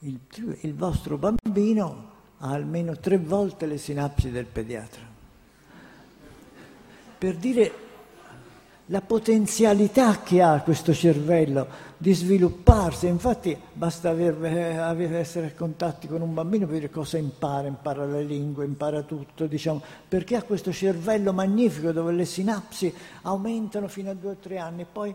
il, 0.00 0.20
il 0.60 0.74
vostro 0.74 1.16
bambino 1.16 2.10
ha 2.40 2.50
almeno 2.50 2.98
tre 2.98 3.16
volte 3.16 3.64
le 3.64 3.78
sinapsi 3.78 4.30
del 4.30 4.44
pediatra. 4.44 5.06
Per 7.16 7.34
dire 7.36 7.72
la 8.90 9.00
potenzialità 9.02 10.22
che 10.22 10.40
ha 10.40 10.60
questo 10.62 10.94
cervello 10.94 11.66
di 11.96 12.12
svilupparsi. 12.14 13.06
Infatti 13.06 13.56
basta 13.72 14.10
aver, 14.10 14.42
eh, 14.44 14.76
aver, 14.76 15.14
essere 15.14 15.46
a 15.48 15.52
contatti 15.54 16.06
con 16.06 16.22
un 16.22 16.32
bambino 16.32 16.64
per 16.64 16.74
vedere 16.74 16.92
cosa 16.92 17.18
impara, 17.18 17.66
impara 17.66 18.06
le 18.06 18.22
lingue, 18.22 18.64
impara 18.64 19.02
tutto, 19.02 19.46
diciamo, 19.46 19.82
perché 20.08 20.36
ha 20.36 20.42
questo 20.42 20.72
cervello 20.72 21.32
magnifico 21.32 21.92
dove 21.92 22.12
le 22.12 22.24
sinapsi 22.24 22.92
aumentano 23.22 23.88
fino 23.88 24.10
a 24.10 24.14
due 24.14 24.30
o 24.30 24.36
tre 24.36 24.58
anni, 24.58 24.86
poi 24.90 25.14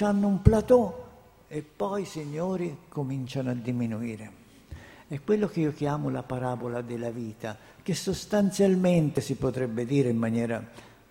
hanno 0.00 0.26
un 0.26 0.40
plateau 0.40 1.04
e 1.48 1.62
poi, 1.62 2.04
signori, 2.04 2.76
cominciano 2.88 3.50
a 3.50 3.54
diminuire. 3.54 4.44
È 5.08 5.20
quello 5.22 5.48
che 5.48 5.60
io 5.60 5.72
chiamo 5.72 6.08
la 6.08 6.22
parabola 6.22 6.80
della 6.80 7.10
vita, 7.10 7.56
che 7.82 7.94
sostanzialmente 7.94 9.20
si 9.20 9.36
potrebbe 9.36 9.84
dire 9.84 10.08
in 10.08 10.16
maniera 10.16 10.64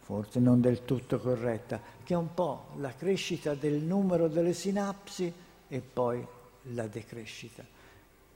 forse 0.06 0.40
non 0.40 0.62
del 0.62 0.86
tutto 0.86 1.20
corretta, 1.20 1.82
che 2.04 2.14
è 2.14 2.18
un 2.18 2.32
po' 2.36 2.68
la 2.78 2.94
crescita 2.96 3.56
del 3.56 3.82
numero 3.82 4.28
delle 4.28 4.54
sinapsi 4.54 5.34
e 5.68 5.82
poi 5.82 6.24
la 6.74 6.86
decrescita. 6.86 7.64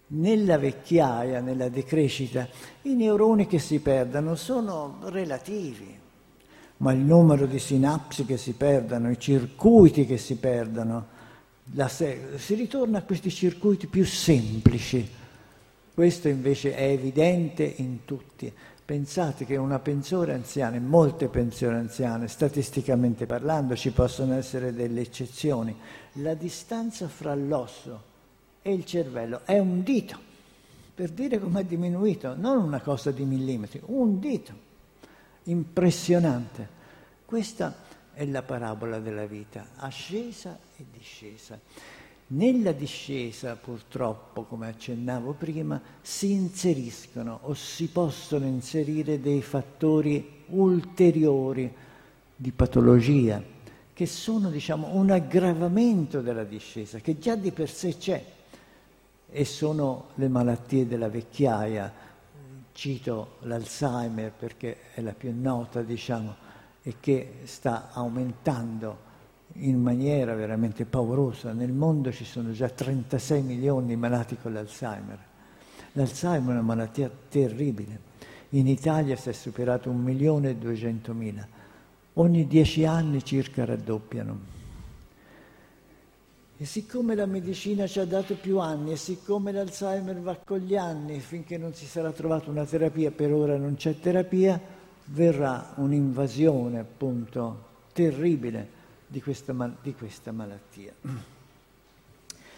Nella 0.07 0.57
vecchiaia, 0.57 1.41
nella 1.41 1.69
decrescita, 1.69 2.47
i 2.81 2.95
neuroni 2.95 3.45
che 3.45 3.59
si 3.59 3.79
perdono 3.81 4.33
sono 4.33 4.97
relativi, 5.03 5.95
ma 6.77 6.91
il 6.91 7.01
numero 7.01 7.45
di 7.45 7.59
sinapsi 7.59 8.25
che 8.25 8.37
si 8.37 8.53
perdono, 8.53 9.11
i 9.11 9.19
circuiti 9.19 10.07
che 10.07 10.17
si 10.17 10.37
perdono, 10.37 11.05
si 11.91 12.55
ritorna 12.55 12.97
a 12.97 13.03
questi 13.03 13.29
circuiti 13.29 13.85
più 13.85 14.03
semplici. 14.05 15.07
Questo 15.93 16.29
invece 16.29 16.73
è 16.73 16.85
evidente 16.85 17.61
in 17.77 18.05
tutti. 18.05 18.51
Pensate 18.89 19.45
che 19.45 19.55
una 19.55 19.77
pensione 19.77 20.33
anziana, 20.33 20.79
molte 20.79 21.27
pensioni 21.27 21.75
anziane, 21.75 22.27
statisticamente 22.27 23.27
parlando, 23.27 23.75
ci 23.75 23.91
possono 23.91 24.33
essere 24.33 24.73
delle 24.73 25.01
eccezioni, 25.01 25.77
la 26.13 26.33
distanza 26.33 27.07
fra 27.07 27.35
l'osso 27.35 28.01
e 28.63 28.73
il 28.73 28.85
cervello 28.85 29.41
è 29.45 29.59
un 29.59 29.83
dito, 29.83 30.17
per 30.95 31.11
dire 31.11 31.37
come 31.37 31.59
è 31.59 31.65
diminuito, 31.65 32.33
non 32.35 32.63
una 32.63 32.81
cosa 32.81 33.11
di 33.11 33.25
millimetri, 33.25 33.79
un 33.85 34.19
dito, 34.19 34.53
impressionante. 35.43 36.67
Questa 37.25 37.75
è 38.11 38.25
la 38.25 38.41
parabola 38.41 38.97
della 38.97 39.27
vita, 39.27 39.67
ascesa 39.75 40.57
e 40.75 40.85
discesa. 40.91 41.59
Nella 42.31 42.73
discesa, 42.73 43.55
purtroppo, 43.55 44.43
come 44.43 44.67
accennavo 44.67 45.33
prima, 45.33 45.81
si 45.99 46.31
inseriscono 46.31 47.39
o 47.43 47.55
si 47.55 47.87
possono 47.87 48.45
inserire 48.45 49.19
dei 49.19 49.41
fattori 49.41 50.43
ulteriori 50.49 51.73
di 52.35 52.51
patologia, 52.51 53.41
che 53.91 54.05
sono 54.05 54.51
diciamo, 54.51 54.93
un 54.93 55.09
aggravamento 55.09 56.21
della 56.21 56.43
discesa, 56.43 56.99
che 56.99 57.17
già 57.17 57.35
di 57.35 57.51
per 57.51 57.67
sé 57.67 57.97
c'è, 57.97 58.23
e 59.31 59.45
sono 59.45 60.09
le 60.15 60.27
malattie 60.27 60.87
della 60.87 61.09
vecchiaia. 61.09 61.91
Cito 62.73 63.37
l'Alzheimer 63.41 64.31
perché 64.31 64.77
è 64.93 65.01
la 65.01 65.13
più 65.13 65.33
nota, 65.35 65.81
diciamo, 65.81 66.35
e 66.83 66.93
che 66.99 67.39
sta 67.45 67.89
aumentando 67.91 69.07
in 69.53 69.81
maniera 69.81 70.33
veramente 70.35 70.85
paurosa. 70.85 71.51
Nel 71.53 71.71
mondo 71.71 72.11
ci 72.11 72.25
sono 72.25 72.51
già 72.51 72.69
36 72.69 73.41
milioni 73.41 73.87
di 73.87 73.95
malati 73.95 74.37
con 74.37 74.53
l'Alzheimer. 74.53 75.17
L'Alzheimer 75.93 76.49
è 76.49 76.51
una 76.51 76.61
malattia 76.61 77.09
terribile. 77.29 78.07
In 78.49 78.67
Italia 78.67 79.15
si 79.15 79.29
è 79.29 79.33
superato 79.33 79.89
un 79.89 80.01
milione 80.01 80.51
e 80.51 80.55
duecentomila. 80.55 81.47
Ogni 82.13 82.47
dieci 82.47 82.85
anni 82.85 83.23
circa 83.23 83.65
raddoppiano. 83.65 84.57
E 86.57 86.65
siccome 86.65 87.15
la 87.15 87.25
medicina 87.25 87.87
ci 87.87 87.99
ha 87.99 88.05
dato 88.05 88.35
più 88.35 88.59
anni 88.59 88.91
e 88.91 88.97
siccome 88.97 89.51
l'Alzheimer 89.51 90.19
va 90.19 90.35
con 90.35 90.59
gli 90.59 90.75
anni, 90.75 91.19
finché 91.19 91.57
non 91.57 91.73
si 91.73 91.85
sarà 91.85 92.11
trovata 92.11 92.49
una 92.49 92.65
terapia, 92.65 93.11
per 93.11 93.31
ora 93.31 93.55
non 93.55 93.75
c'è 93.75 93.97
terapia, 93.97 94.59
verrà 95.05 95.73
un'invasione 95.77 96.79
appunto 96.79 97.67
terribile 97.93 98.77
di 99.09 99.21
questa, 99.21 99.53
mal- 99.53 99.75
di 99.81 99.93
questa 99.93 100.31
malattia. 100.31 100.93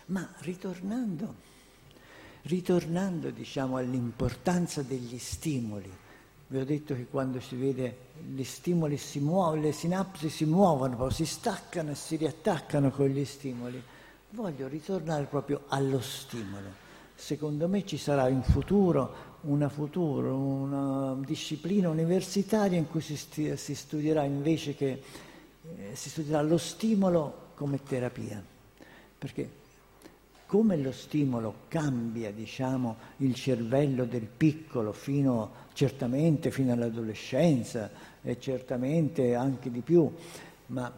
Ma 0.08 0.30
ritornando, 0.40 1.34
ritornando 2.44 3.30
diciamo, 3.30 3.78
all'importanza 3.78 4.82
degli 4.82 5.18
stimoli, 5.18 5.90
vi 6.48 6.58
ho 6.58 6.66
detto 6.66 6.94
che 6.94 7.08
quando 7.08 7.40
si 7.40 7.56
vede 7.56 8.10
gli 8.36 8.44
stimoli 8.44 8.98
si 8.98 9.20
muovono, 9.20 9.62
le 9.62 9.72
sinapsi 9.72 10.30
si 10.30 10.44
muovono, 10.44 11.10
si 11.10 11.26
staccano 11.26 11.92
e 11.92 11.96
si 11.96 12.18
riattaccano 12.18 12.92
con 12.92 13.08
gli 13.08 13.24
stimoli. 13.24 13.82
Voglio 14.32 14.68
ritornare 14.68 15.24
proprio 15.26 15.64
allo 15.68 16.02
stimolo. 16.02 16.80
Secondo 17.16 17.70
me 17.70 17.86
ci 17.86 17.98
sarà 17.98 18.28
in 18.28 18.44
futuro 18.44 19.30
una, 19.42 19.70
futuro, 19.70 20.36
una 20.36 21.16
disciplina 21.24 21.88
universitaria 21.88 22.78
in 22.78 22.90
cui 22.90 23.00
si, 23.00 23.16
sti- 23.16 23.56
si 23.56 23.74
studierà 23.74 24.24
invece 24.24 24.76
che 24.76 25.02
eh, 25.64 25.96
si 25.96 26.10
studierà 26.10 26.42
lo 26.42 26.58
stimolo 26.58 27.50
come 27.56 27.82
terapia, 27.84 28.44
perché 29.18 29.60
come 30.52 30.76
lo 30.76 30.92
stimolo 30.92 31.54
cambia 31.70 32.32
diciamo, 32.32 32.98
il 33.18 33.34
cervello 33.36 34.04
del 34.04 34.26
piccolo 34.26 34.92
fino 34.92 35.70
certamente 35.72 36.52
fino 36.52 36.74
all'adolescenza 36.74 37.90
e 38.22 38.38
certamente 38.40 39.34
anche 39.34 39.72
di 39.72 39.80
più, 39.80 40.12
ma 40.68 40.92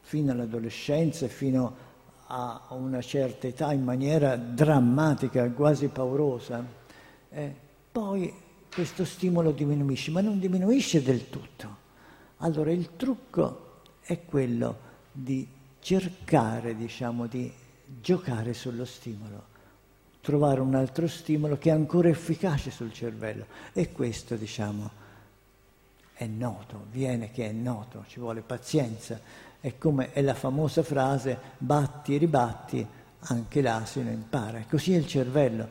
fino 0.00 0.32
all'adolescenza 0.32 1.24
e 1.24 1.28
fino 1.28 1.88
a 2.26 2.66
una 2.70 3.00
certa 3.00 3.48
età 3.48 3.72
in 3.72 3.82
maniera 3.82 4.36
drammatica, 4.36 5.50
quasi 5.50 5.88
paurosa, 5.88 6.64
eh, 7.30 7.54
poi 7.90 8.32
questo 8.72 9.04
stimolo 9.04 9.50
diminuisce, 9.50 10.12
ma 10.12 10.20
non 10.20 10.38
diminuisce 10.38 11.02
del 11.02 11.28
tutto. 11.28 11.76
Allora 12.36 12.70
il 12.70 12.94
trucco 12.94 13.69
è 14.02 14.24
quello 14.24 14.88
di 15.12 15.46
cercare, 15.80 16.76
diciamo, 16.76 17.26
di 17.26 17.52
giocare 18.00 18.54
sullo 18.54 18.84
stimolo, 18.84 19.44
trovare 20.20 20.60
un 20.60 20.74
altro 20.74 21.08
stimolo 21.08 21.58
che 21.58 21.70
è 21.70 21.72
ancora 21.72 22.08
efficace 22.08 22.70
sul 22.70 22.92
cervello. 22.92 23.46
E 23.72 23.92
questo, 23.92 24.36
diciamo, 24.36 24.90
è 26.12 26.26
noto, 26.26 26.86
viene 26.90 27.30
che 27.30 27.48
è 27.48 27.52
noto, 27.52 28.04
ci 28.06 28.20
vuole 28.20 28.42
pazienza. 28.42 29.18
È 29.60 29.76
come 29.78 30.12
è 30.12 30.22
la 30.22 30.34
famosa 30.34 30.82
frase 30.82 31.38
batti 31.58 32.14
e 32.14 32.18
ribatti, 32.18 32.86
anche 33.20 33.60
l'asino 33.60 34.10
impara. 34.10 34.64
Così 34.68 34.94
è 34.94 34.96
il 34.96 35.06
cervello. 35.06 35.68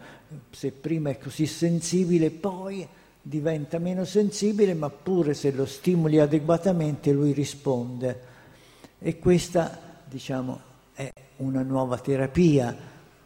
Se 0.52 0.72
prima 0.72 1.10
è 1.10 1.18
così 1.18 1.46
sensibile, 1.46 2.30
poi 2.30 2.88
diventa 3.22 3.80
meno 3.80 4.06
sensibile, 4.06 4.74
ma 4.74 4.90
pure 4.90 5.34
se 5.34 5.52
lo 5.52 5.66
stimoli 5.66 6.20
adeguatamente 6.20 7.12
lui 7.12 7.32
risponde. 7.32 8.28
E 9.00 9.20
questa, 9.20 9.80
diciamo, 10.06 10.60
è 10.94 11.12
una 11.38 11.62
nuova 11.62 11.98
terapia 11.98 12.76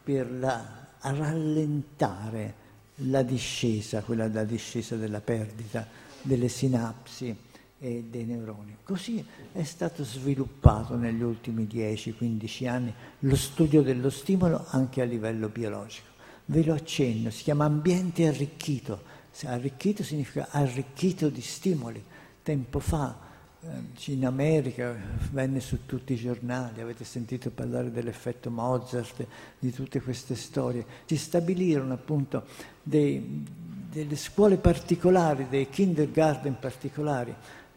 per 0.04 0.32
la, 0.32 0.88
rallentare 1.00 2.62
la 2.98 3.24
discesa, 3.24 4.02
quella 4.02 4.28
della 4.28 4.44
discesa 4.44 4.96
della 4.96 5.22
perdita 5.22 5.88
delle 6.22 6.48
sinapsi 6.48 7.36
e 7.80 8.06
dei 8.10 8.26
neuroni. 8.26 8.78
Così 8.84 9.26
è 9.52 9.64
stato 9.64 10.04
sviluppato 10.04 10.96
negli 10.96 11.22
ultimi 11.22 11.68
10-15 11.70 12.68
anni 12.68 12.94
lo 13.20 13.36
studio 13.36 13.82
dello 13.82 14.10
stimolo 14.10 14.66
anche 14.70 15.02
a 15.02 15.06
livello 15.06 15.50
biologico. 15.50 16.08
Ve 16.46 16.64
lo 16.64 16.74
accenno, 16.74 17.30
si 17.30 17.44
chiama 17.44 17.66
ambiente 17.66 18.28
arricchito. 18.28 19.12
Arricchito 19.46 20.04
significa 20.04 20.48
arricchito 20.52 21.30
di 21.30 21.42
stimoli. 21.42 22.04
Tempo 22.42 22.80
fa 22.80 23.18
eh, 23.62 24.12
in 24.12 24.26
America 24.26 24.96
venne 25.32 25.60
su 25.60 25.86
tutti 25.86 26.14
i 26.14 26.18
giornali, 26.18 26.82
avete 26.82 27.04
sentito 27.04 27.50
parlare 27.50 27.92
dell'effetto 27.92 28.50
Mozart, 28.50 29.26
di 29.60 29.72
tutte 29.72 30.02
queste 30.02 30.36
storie. 30.36 30.86
Si 31.06 31.18
stabilirono 31.18 31.94
appunto 31.94 32.46
dei, 32.82 33.44
delle 33.90 34.16
scuole 34.16 34.58
particolari, 34.58 35.48
dei 35.50 35.70
kindergarten 35.70 36.58
particolari, 36.60 37.34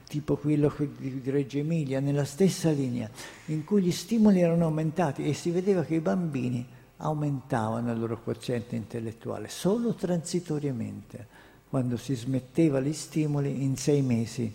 tipo 0.07 0.37
quello 0.37 0.73
di 0.99 1.21
Reggio 1.25 1.59
Emilia, 1.59 2.01
nella 2.01 2.25
stessa 2.25 2.71
linea, 2.71 3.11
in 3.47 3.64
cui 3.64 3.83
gli 3.83 3.92
stimoli 3.92 4.40
erano 4.40 4.64
aumentati 4.64 5.27
e 5.27 5.35
si 5.35 5.51
vedeva 5.51 5.85
che 5.85 5.97
i 5.97 6.01
bambini 6.01 6.66
aumentavano 6.99 7.92
il 7.92 7.99
loro 7.99 8.21
quoziente 8.23 8.77
intellettuale 8.77 9.49
solo 9.49 9.95
transitoriamente. 9.95 11.36
Quando 11.77 11.99
si 11.99 12.15
smetteva 12.15 12.81
gli 12.81 12.95
stimoli, 12.95 13.62
in 13.62 13.77
sei 13.77 14.01
mesi 14.01 14.51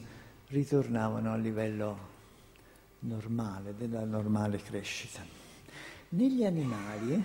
ritornavano 0.48 1.32
a 1.32 1.36
livello 1.36 1.98
normale, 3.02 3.76
della 3.78 4.04
normale 4.06 4.58
crescita. 4.58 5.24
Negli 6.10 6.44
animali 6.44 7.24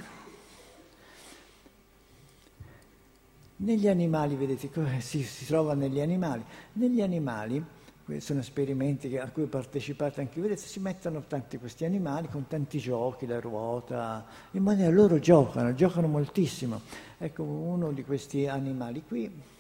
Negli 3.57 3.89
animali, 3.89 4.35
vedete, 4.35 4.69
si, 5.01 5.23
si 5.23 5.47
trova 5.47 5.73
negli 5.73 6.01
animali. 6.01 6.45
Negli 6.75 7.01
animali, 7.01 7.65
sono 8.19 8.41
esperimenti 8.41 9.17
a 9.17 9.31
cui 9.31 9.45
ho 9.45 9.49
partecipato 9.49 10.21
anche 10.21 10.43
vedete, 10.43 10.61
si 10.61 10.79
mettono 10.79 11.25
tanti 11.27 11.57
questi 11.57 11.87
animali 11.87 12.29
con 12.29 12.47
tanti 12.47 12.79
giochi, 12.79 13.25
la 13.25 13.41
ruota, 13.41 14.27
in 14.51 14.63
maniera 14.63 14.91
loro 14.91 15.19
giocano, 15.19 15.73
giocano 15.73 16.07
moltissimo. 16.07 16.83
Ecco, 17.17 17.45
uno 17.45 17.93
di 17.93 18.05
questi 18.05 18.47
animali 18.47 19.03
qui, 19.03 19.55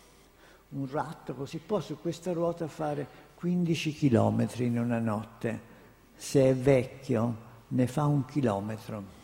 un 0.71 0.89
ratto 0.91 1.35
così, 1.35 1.59
può 1.59 1.81
su 1.81 1.99
questa 2.01 2.33
ruota 2.33 2.67
fare 2.67 3.07
15 3.35 3.93
chilometri 3.93 4.67
in 4.67 4.79
una 4.79 4.99
notte. 4.99 5.75
Se 6.15 6.49
è 6.49 6.55
vecchio 6.55 7.45
ne 7.69 7.87
fa 7.87 8.05
un 8.05 8.25
chilometro 8.25 9.15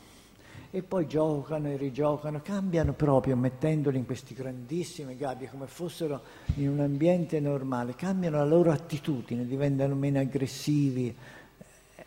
e 0.74 0.82
poi 0.82 1.06
giocano 1.06 1.68
e 1.68 1.76
rigiocano, 1.76 2.40
cambiano 2.42 2.94
proprio 2.94 3.36
mettendoli 3.36 3.98
in 3.98 4.06
questi 4.06 4.32
grandissime 4.32 5.16
gabbie 5.16 5.50
come 5.50 5.66
fossero 5.66 6.22
in 6.54 6.70
un 6.70 6.80
ambiente 6.80 7.40
normale, 7.40 7.94
cambiano 7.94 8.38
la 8.38 8.46
loro 8.46 8.70
attitudine, 8.70 9.46
diventano 9.46 9.94
meno 9.94 10.18
aggressivi. 10.18 11.14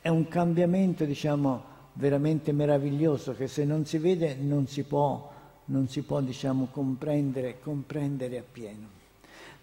È 0.02 0.10
un 0.10 0.28
cambiamento, 0.28 1.06
diciamo, 1.06 1.64
veramente 1.94 2.52
meraviglioso 2.54 3.36
che 3.36 3.48
se 3.48 3.66
non 3.66 3.86
si 3.86 4.00
vede 4.00 4.34
non 4.34 4.66
si 4.66 4.82
può, 4.82 5.32
non 5.66 5.88
si 5.88 6.02
può 6.02 6.20
diciamo, 6.22 6.68
comprendere, 6.72 7.60
comprendere 7.60 8.40
appieno. 8.40 9.04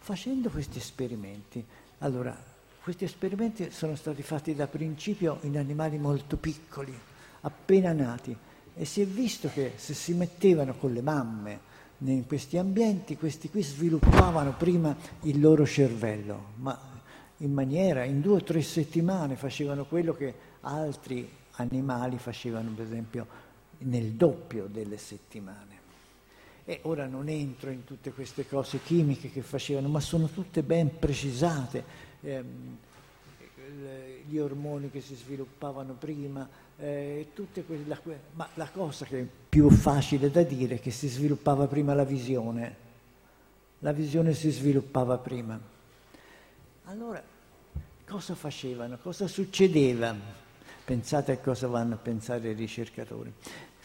Facendo 0.02 0.50
questi 0.50 0.78
esperimenti, 0.78 1.64
allora, 1.98 2.36
questi 2.82 3.04
esperimenti 3.04 3.70
sono 3.70 3.94
stati 3.94 4.20
fatti 4.22 4.52
da 4.52 4.66
principio 4.66 5.38
in 5.42 5.56
animali 5.56 5.96
molto 5.96 6.36
piccoli, 6.36 6.92
appena 7.42 7.92
nati 7.92 8.36
e 8.74 8.84
si 8.84 9.00
è 9.00 9.06
visto 9.06 9.48
che 9.48 9.74
se 9.76 9.94
si 9.94 10.12
mettevano 10.14 10.74
con 10.74 10.92
le 10.92 11.02
mamme 11.02 11.60
in 11.98 12.26
questi 12.26 12.58
ambienti, 12.58 13.16
questi 13.16 13.48
qui 13.48 13.62
sviluppavano 13.62 14.54
prima 14.54 14.96
il 15.20 15.38
loro 15.38 15.64
cervello, 15.64 16.46
ma 16.56 16.76
in 17.36 17.52
maniera, 17.52 18.02
in 18.02 18.20
due 18.20 18.38
o 18.38 18.42
tre 18.42 18.60
settimane 18.60 19.36
facevano 19.36 19.84
quello 19.84 20.14
che 20.14 20.34
altri 20.62 21.30
animali 21.52 22.18
facevano, 22.18 22.70
per 22.70 22.86
esempio, 22.86 23.26
nel 23.78 24.14
doppio 24.14 24.66
delle 24.66 24.96
settimane. 24.96 25.71
E 26.64 26.80
ora 26.82 27.06
non 27.06 27.28
entro 27.28 27.70
in 27.70 27.84
tutte 27.84 28.12
queste 28.12 28.46
cose 28.46 28.80
chimiche 28.82 29.30
che 29.30 29.42
facevano, 29.42 29.88
ma 29.88 30.00
sono 30.00 30.28
tutte 30.28 30.62
ben 30.62 30.98
precisate. 30.98 31.84
Eh, 32.22 32.44
gli 34.28 34.38
ormoni 34.38 34.90
che 34.90 35.00
si 35.00 35.14
sviluppavano 35.14 35.94
prima, 35.94 36.48
eh, 36.78 37.26
quelle, 37.66 37.84
la, 37.86 38.00
ma 38.32 38.48
la 38.54 38.68
cosa 38.68 39.04
che 39.04 39.20
è 39.20 39.26
più 39.48 39.70
facile 39.70 40.30
da 40.30 40.42
dire 40.42 40.76
è 40.76 40.80
che 40.80 40.90
si 40.90 41.08
sviluppava 41.08 41.66
prima 41.66 41.94
la 41.94 42.04
visione, 42.04 42.76
la 43.80 43.92
visione 43.92 44.32
si 44.34 44.50
sviluppava 44.50 45.18
prima. 45.18 45.60
Allora, 46.84 47.22
cosa 48.06 48.34
facevano? 48.34 48.98
Cosa 48.98 49.26
succedeva? 49.26 50.14
Pensate 50.84 51.32
a 51.32 51.38
cosa 51.38 51.66
vanno 51.68 51.94
a 51.94 51.98
pensare 51.98 52.50
i 52.50 52.54
ricercatori. 52.54 53.32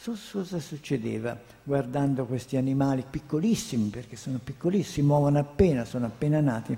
Cosa 0.03 0.60
succedeva 0.60 1.38
guardando 1.63 2.25
questi 2.25 2.55
animali 2.55 3.03
piccolissimi, 3.10 3.89
perché 3.89 4.15
sono 4.15 4.39
piccolissimi, 4.41 5.05
muovono 5.05 5.39
appena, 5.39 5.83
sono 5.86 6.05
appena 6.05 6.39
nati, 6.39 6.77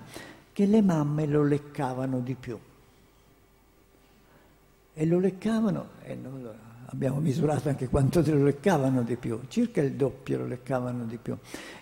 che 0.52 0.66
le 0.66 0.82
mamme 0.82 1.26
lo 1.26 1.44
leccavano 1.44 2.20
di 2.20 2.34
più 2.34 2.60
e 5.00 5.06
lo 5.06 5.18
leccavano, 5.18 5.92
e 6.04 6.18
lo, 6.22 6.54
abbiamo 6.88 7.22
misurato 7.22 7.70
anche 7.70 7.88
quanto 7.88 8.22
lo 8.22 8.44
leccavano 8.44 9.02
di 9.02 9.16
più, 9.16 9.40
circa 9.48 9.82
il 9.82 9.94
doppio 9.94 10.40
lo 10.40 10.46
leccavano 10.46 11.06
di 11.06 11.16
più. 11.16 11.38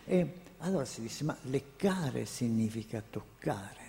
E 0.05 0.33
allora 0.59 0.85
si 0.85 1.01
disse, 1.01 1.23
ma 1.23 1.35
leccare 1.45 2.25
significa 2.25 3.01
toccare. 3.09 3.85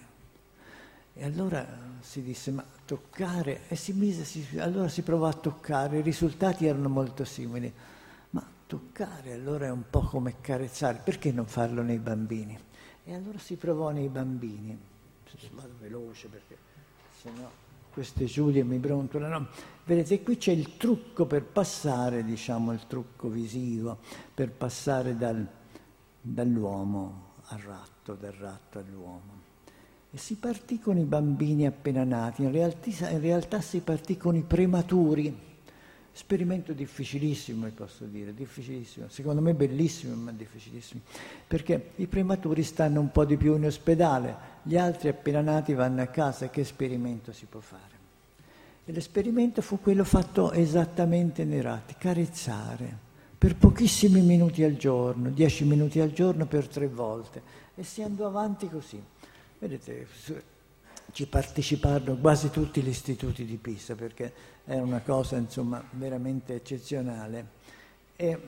E 1.13 1.25
allora 1.27 1.67
si 2.01 2.23
disse, 2.23 2.51
ma 2.53 2.65
toccare, 2.89 3.69
e 3.69 3.77
si 3.77 3.93
mise, 3.93 4.25
si, 4.25 4.59
allora 4.59 4.89
si 4.89 5.03
provò 5.03 5.27
a 5.27 5.35
toccare, 5.35 5.99
i 5.99 6.03
risultati 6.03 6.65
erano 6.65 6.89
molto 6.89 7.27
simili. 7.27 7.71
Ma 8.31 8.43
toccare 8.67 9.35
allora 9.35 9.67
è 9.67 9.71
un 9.71 9.83
po' 9.91 10.01
come 10.01 10.37
carezzare, 10.41 11.03
perché 11.05 11.31
non 11.31 11.45
farlo 11.45 11.83
nei 11.83 11.99
bambini? 11.99 12.59
E 13.05 13.15
allora 13.15 13.37
si 13.37 13.57
provò 13.57 13.91
nei 13.91 14.09
bambini, 14.09 14.79
vado 15.53 15.75
veloce 15.79 16.29
perché 16.29 16.57
se 17.21 17.31
no 17.31 17.67
queste 17.93 18.25
giudie 18.25 18.65
mi 18.65 18.79
brontolano. 18.79 19.49
Vedete, 19.85 20.23
qui 20.23 20.39
c'è 20.39 20.53
il 20.53 20.79
trucco 20.79 21.27
per 21.27 21.45
passare, 21.45 22.25
diciamo, 22.25 22.73
il 22.73 22.87
trucco 22.87 23.29
visivo, 23.29 23.99
per 24.33 24.51
passare 24.51 25.15
dal, 25.15 25.47
dall'uomo 26.23 27.35
al 27.49 27.59
ratto, 27.59 28.15
dal 28.15 28.33
ratto 28.33 28.79
all'uomo. 28.79 29.48
E 30.11 30.17
si 30.17 30.37
partì 30.37 30.81
con 30.81 30.97
i 30.97 31.05
bambini 31.05 31.67
appena 31.67 32.03
nati, 32.03 32.43
in 32.43 32.51
realtà, 32.51 33.11
in 33.11 33.21
realtà 33.21 33.61
si 33.61 33.81
partì 33.81 34.17
con 34.17 34.35
i 34.37 34.43
prematuri. 34.43 35.47
Esperimento 36.15 36.73
difficilissimo, 36.73 37.67
vi 37.67 37.73
posso 37.73 38.05
dire, 38.05 38.35
difficilissimo. 38.35 39.09
Secondo 39.09 39.41
me 39.41 39.55
bellissimo, 39.55 40.15
ma 40.17 40.33
difficilissimo. 40.33 41.03
Perché 41.47 41.91
i 41.97 42.07
prematuri 42.07 42.63
stanno 42.63 43.01
un 43.01 43.13
po' 43.13 43.25
di 43.25 43.37
più 43.37 43.55
in 43.55 43.67
ospedale, 43.67 44.37
gli 44.63 44.77
altri 44.77 45.09
appena 45.09 45.43
nati 45.43 45.75
vanno 45.75 46.03
a 46.03 46.07
casa, 46.07 46.49
che 46.49 46.63
esperimento 46.63 47.33
si 47.33 47.47
può 47.47 47.61
fare? 47.61 47.97
E 48.85 48.93
l'esperimento 48.93 49.61
fu 49.61 49.79
quello 49.81 50.03
fatto 50.03 50.53
esattamente 50.53 51.45
nei 51.45 51.61
ratti, 51.61 51.95
carezzare 51.99 53.07
per 53.39 53.55
pochissimi 53.55 54.21
minuti 54.23 54.65
al 54.65 54.77
giorno, 54.77 55.31
dieci 55.31 55.65
minuti 55.65 56.01
al 56.01 56.13
giorno 56.13 56.47
per 56.47 56.67
tre 56.67 56.89
volte. 56.89 57.41
E 57.77 57.85
si 57.85 58.03
andò 58.03 58.27
avanti 58.27 58.69
così. 58.69 59.01
Vedete, 59.59 60.07
ci 61.13 61.27
parteciparono 61.27 62.17
quasi 62.19 62.51
tutti 62.51 62.81
gli 62.81 62.89
istituti 62.89 63.45
di 63.45 63.57
Pisa 63.57 63.95
perché 63.95 64.33
è 64.65 64.79
una 64.79 65.01
cosa 65.01 65.37
insomma 65.37 65.83
veramente 65.93 66.55
eccezionale. 66.55 67.57
E 68.15 68.39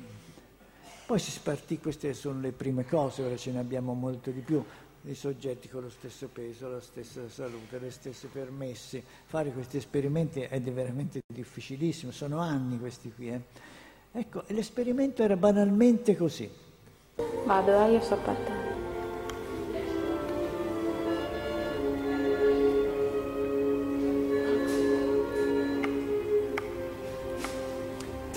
poi 1.06 1.18
si 1.18 1.30
spartì, 1.30 1.80
queste 1.80 2.14
sono 2.14 2.40
le 2.40 2.52
prime 2.52 2.84
cose, 2.84 3.22
ora 3.22 3.36
ce 3.36 3.50
ne 3.50 3.58
abbiamo 3.58 3.94
molto 3.94 4.30
di 4.30 4.40
più, 4.40 4.64
i 5.02 5.14
soggetti 5.14 5.68
con 5.68 5.82
lo 5.82 5.90
stesso 5.90 6.28
peso, 6.28 6.68
la 6.68 6.80
stessa 6.80 7.28
salute, 7.28 7.78
le 7.78 7.90
stesse 7.90 8.28
permessi. 8.28 9.02
Fare 9.26 9.50
questi 9.50 9.78
esperimenti 9.78 10.40
è 10.40 10.60
veramente 10.60 11.22
difficilissimo, 11.26 12.12
sono 12.12 12.38
anni 12.38 12.78
questi 12.78 13.12
qui. 13.12 13.30
Eh. 13.30 13.40
Ecco, 14.12 14.44
l'esperimento 14.48 15.22
era 15.22 15.36
banalmente 15.36 16.16
così. 16.16 16.48
Vado, 17.44 17.86
eh, 17.86 17.92
io 17.92 18.00
so 18.00 18.16
partire. 18.16 18.69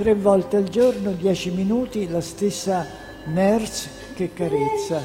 Tre 0.03 0.15
volte 0.15 0.57
al 0.57 0.67
giorno, 0.67 1.13
dieci 1.13 1.49
minuti, 1.49 2.09
la 2.09 2.19
stessa 2.19 2.85
nurse 3.27 3.89
che 4.13 4.33
carezza. 4.33 5.01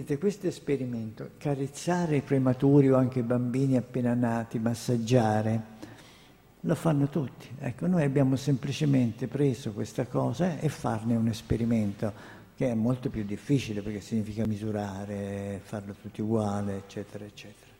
Vedete, 0.00 0.18
questo 0.18 0.46
esperimento, 0.46 1.32
carezzare 1.36 2.16
i 2.16 2.20
prematuri 2.22 2.90
o 2.90 2.96
anche 2.96 3.18
i 3.18 3.22
bambini 3.22 3.76
appena 3.76 4.14
nati, 4.14 4.58
massaggiare, 4.58 5.62
lo 6.60 6.74
fanno 6.74 7.10
tutti. 7.10 7.48
Ecco, 7.58 7.86
noi 7.86 8.02
abbiamo 8.04 8.36
semplicemente 8.36 9.26
preso 9.26 9.72
questa 9.72 10.06
cosa 10.06 10.58
e 10.58 10.70
farne 10.70 11.16
un 11.16 11.28
esperimento 11.28 12.10
che 12.56 12.70
è 12.70 12.74
molto 12.74 13.10
più 13.10 13.24
difficile 13.24 13.82
perché 13.82 14.00
significa 14.00 14.46
misurare, 14.46 15.60
farlo 15.62 15.94
tutti 16.00 16.22
uguale, 16.22 16.76
eccetera, 16.76 17.26
eccetera. 17.26 17.70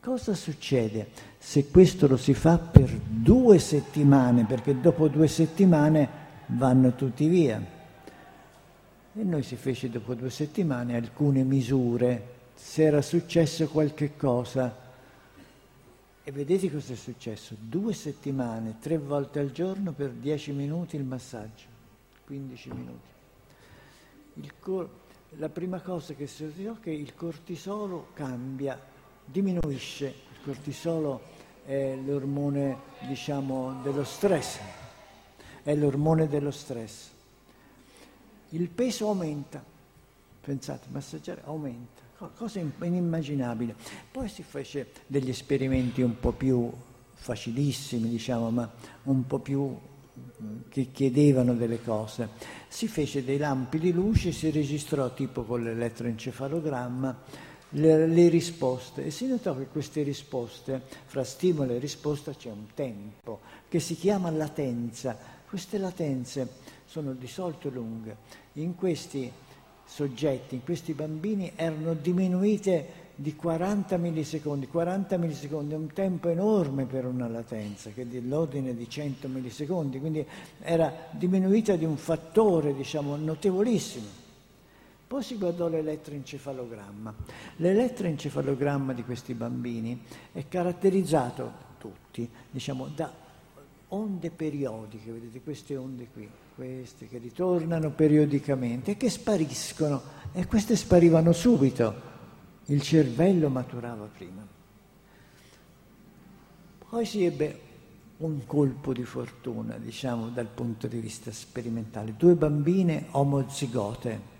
Cosa 0.00 0.34
succede 0.34 1.10
se 1.38 1.68
questo 1.68 2.08
lo 2.08 2.16
si 2.16 2.34
fa 2.34 2.58
per 2.58 2.90
due 2.90 3.60
settimane? 3.60 4.46
Perché 4.46 4.80
dopo 4.80 5.06
due 5.06 5.28
settimane 5.28 6.08
vanno 6.46 6.96
tutti 6.96 7.28
via. 7.28 7.81
E 9.14 9.22
noi 9.24 9.42
si 9.42 9.56
fece 9.56 9.90
dopo 9.90 10.14
due 10.14 10.30
settimane 10.30 10.96
alcune 10.96 11.42
misure, 11.42 12.40
se 12.54 12.84
era 12.84 13.02
successo 13.02 13.68
qualche 13.68 14.16
cosa. 14.16 14.74
E 16.24 16.32
vedete 16.32 16.72
cosa 16.72 16.94
è 16.94 16.96
successo? 16.96 17.54
Due 17.58 17.92
settimane, 17.92 18.76
tre 18.80 18.96
volte 18.96 19.38
al 19.38 19.52
giorno 19.52 19.92
per 19.92 20.10
dieci 20.10 20.52
minuti 20.52 20.96
il 20.96 21.04
massaggio, 21.04 21.66
15 22.24 22.70
minuti. 22.70 24.50
Cor- 24.60 24.88
la 25.36 25.50
prima 25.50 25.80
cosa 25.80 26.14
che 26.14 26.26
si 26.26 26.44
è 26.44 26.50
che 26.80 26.90
il 26.90 27.14
cortisolo 27.14 28.08
cambia, 28.14 28.80
diminuisce. 29.26 30.06
Il 30.06 30.38
cortisolo 30.42 31.20
è 31.66 31.96
l'ormone, 31.96 32.78
diciamo, 33.06 33.80
dello 33.82 34.04
stress, 34.04 34.58
è 35.62 35.74
l'ormone 35.74 36.28
dello 36.28 36.50
stress. 36.50 37.11
Il 38.54 38.68
peso 38.68 39.08
aumenta, 39.08 39.64
pensate, 40.40 40.86
massaggiare 40.90 41.42
aumenta, 41.44 42.02
cosa 42.36 42.60
inimmaginabile. 42.60 43.74
Poi 44.10 44.28
si 44.28 44.42
fece 44.42 44.90
degli 45.06 45.30
esperimenti 45.30 46.02
un 46.02 46.18
po' 46.20 46.32
più 46.32 46.70
facilissimi, 47.14 48.08
diciamo, 48.08 48.50
ma 48.50 48.70
un 49.04 49.26
po' 49.26 49.38
più 49.38 49.74
che 50.68 50.88
chiedevano 50.92 51.54
delle 51.54 51.82
cose. 51.82 52.28
Si 52.68 52.88
fece 52.88 53.24
dei 53.24 53.38
lampi 53.38 53.78
di 53.78 53.92
luce, 53.92 54.32
si 54.32 54.50
registrò 54.50 55.12
tipo 55.14 55.44
con 55.44 55.62
l'elettroencefalogramma 55.62 57.50
le, 57.74 58.06
le, 58.06 58.28
risposte 58.28 59.06
e 59.06 59.10
si 59.10 59.26
notò 59.26 59.56
che 59.56 59.66
queste 59.66 60.02
risposte, 60.02 60.82
fra 61.06 61.24
stimolo 61.24 61.72
e 61.72 61.78
risposta 61.78 62.34
c'è 62.34 62.50
un 62.50 62.66
tempo 62.74 63.40
che 63.68 63.80
si 63.80 63.96
chiama 63.96 64.30
latenza. 64.30 65.16
Queste 65.48 65.78
latenze 65.78 66.48
sono 66.84 67.12
di 67.12 67.26
solito 67.26 67.68
lunghe. 67.70 68.40
In 68.54 68.74
questi 68.74 69.30
soggetti, 69.84 70.56
in 70.56 70.64
questi 70.64 70.92
bambini, 70.92 71.52
erano 71.54 71.94
diminuite 71.94 73.00
di 73.14 73.34
40 73.36 73.96
millisecondi. 73.98 74.66
40 74.66 75.16
millisecondi 75.16 75.74
è 75.74 75.76
un 75.76 75.92
tempo 75.92 76.28
enorme 76.28 76.84
per 76.84 77.06
una 77.06 77.28
latenza, 77.28 77.90
che 77.90 78.02
è 78.02 78.06
dell'ordine 78.06 78.74
di 78.74 78.88
100 78.88 79.28
millisecondi, 79.28 80.00
quindi 80.00 80.26
era 80.60 80.92
diminuita 81.10 81.76
di 81.76 81.84
un 81.84 81.96
fattore, 81.96 82.74
diciamo, 82.74 83.16
notevolissimo. 83.16 84.20
Poi 85.06 85.22
si 85.22 85.36
guardò 85.36 85.68
l'elettroencefalogramma. 85.68 87.14
L'elettroencefalogramma 87.56 88.94
di 88.94 89.04
questi 89.04 89.34
bambini 89.34 90.02
è 90.32 90.48
caratterizzato, 90.48 91.70
tutti, 91.78 92.28
diciamo, 92.50 92.86
da 92.86 93.21
onde 93.94 94.30
periodiche, 94.30 95.10
vedete 95.10 95.42
queste 95.42 95.76
onde 95.76 96.08
qui, 96.12 96.28
queste 96.54 97.08
che 97.08 97.18
ritornano 97.18 97.90
periodicamente 97.90 98.92
e 98.92 98.96
che 98.96 99.10
spariscono 99.10 100.02
e 100.32 100.46
queste 100.46 100.76
sparivano 100.76 101.32
subito 101.32 102.10
il 102.66 102.80
cervello 102.80 103.48
maturava 103.48 104.06
prima. 104.06 104.46
Poi 106.88 107.04
si 107.04 107.24
ebbe 107.24 107.60
un 108.18 108.46
colpo 108.46 108.92
di 108.92 109.04
fortuna, 109.04 109.76
diciamo, 109.76 110.28
dal 110.28 110.46
punto 110.46 110.86
di 110.86 110.98
vista 110.98 111.32
sperimentale. 111.32 112.14
Due 112.16 112.34
bambine 112.34 113.06
omozigote, 113.10 114.30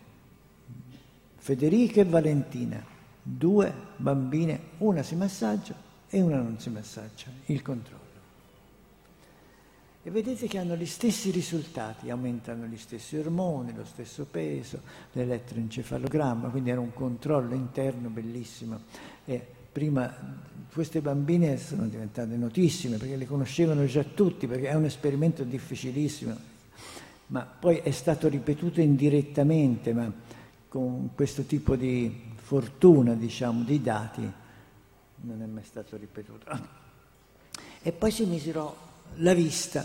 Federica 1.36 2.00
e 2.00 2.04
Valentina, 2.04 2.84
due 3.20 3.72
bambine, 3.96 4.60
una 4.78 5.02
si 5.02 5.16
massaggia 5.16 5.74
e 6.08 6.20
una 6.20 6.36
non 6.36 6.58
si 6.58 6.70
massaggia, 6.70 7.26
il 7.46 7.62
controllo. 7.62 8.01
E 10.04 10.10
vedete 10.10 10.48
che 10.48 10.58
hanno 10.58 10.74
gli 10.74 10.86
stessi 10.86 11.30
risultati, 11.30 12.10
aumentano 12.10 12.66
gli 12.66 12.76
stessi 12.76 13.16
ormoni, 13.16 13.72
lo 13.72 13.84
stesso 13.84 14.24
peso, 14.24 14.80
l'elettroencefalogramma, 15.12 16.48
quindi 16.48 16.70
era 16.70 16.80
un 16.80 16.92
controllo 16.92 17.54
interno 17.54 18.08
bellissimo. 18.08 18.80
E 19.24 19.46
prima 19.70 20.12
queste 20.72 21.00
bambine 21.00 21.56
sono 21.56 21.86
diventate 21.86 22.36
notissime 22.36 22.96
perché 22.96 23.14
le 23.14 23.26
conoscevano 23.26 23.84
già 23.86 24.02
tutti, 24.02 24.48
perché 24.48 24.68
è 24.68 24.74
un 24.74 24.86
esperimento 24.86 25.44
difficilissimo, 25.44 26.36
ma 27.28 27.42
poi 27.44 27.76
è 27.76 27.92
stato 27.92 28.28
ripetuto 28.28 28.80
indirettamente, 28.80 29.92
ma 29.92 30.12
con 30.66 31.10
questo 31.14 31.42
tipo 31.44 31.76
di 31.76 32.32
fortuna, 32.34 33.14
diciamo, 33.14 33.62
di 33.62 33.80
dati 33.80 34.32
non 35.20 35.42
è 35.42 35.46
mai 35.46 35.62
stato 35.62 35.96
ripetuto. 35.96 36.80
E 37.82 37.92
poi 37.92 38.10
si 38.10 38.24
misurò 38.26 38.90
la 39.16 39.34
vista. 39.34 39.84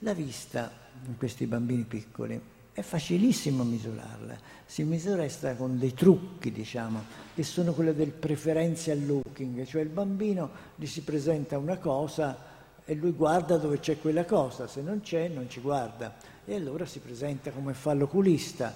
La 0.00 0.12
vista 0.12 0.70
in 1.06 1.16
questi 1.16 1.46
bambini 1.46 1.84
piccoli. 1.84 2.40
È 2.72 2.82
facilissimo 2.82 3.62
misurarla, 3.62 4.36
si 4.66 4.82
misura 4.82 5.24
con 5.56 5.78
dei 5.78 5.94
trucchi, 5.94 6.50
diciamo, 6.50 7.04
che 7.32 7.44
sono 7.44 7.72
quelli 7.72 7.94
del 7.94 8.10
preferential 8.10 9.00
looking, 9.06 9.64
cioè 9.64 9.82
il 9.82 9.90
bambino 9.90 10.50
gli 10.74 10.86
si 10.86 11.02
presenta 11.02 11.56
una 11.56 11.78
cosa 11.78 12.36
e 12.84 12.94
lui 12.94 13.12
guarda 13.12 13.58
dove 13.58 13.78
c'è 13.78 14.00
quella 14.00 14.24
cosa, 14.24 14.66
se 14.66 14.82
non 14.82 15.02
c'è 15.02 15.28
non 15.28 15.48
ci 15.48 15.60
guarda. 15.60 16.16
E 16.44 16.56
allora 16.56 16.84
si 16.84 16.98
presenta 16.98 17.52
come 17.52 17.74
fa 17.74 17.94
l'oculista, 17.94 18.74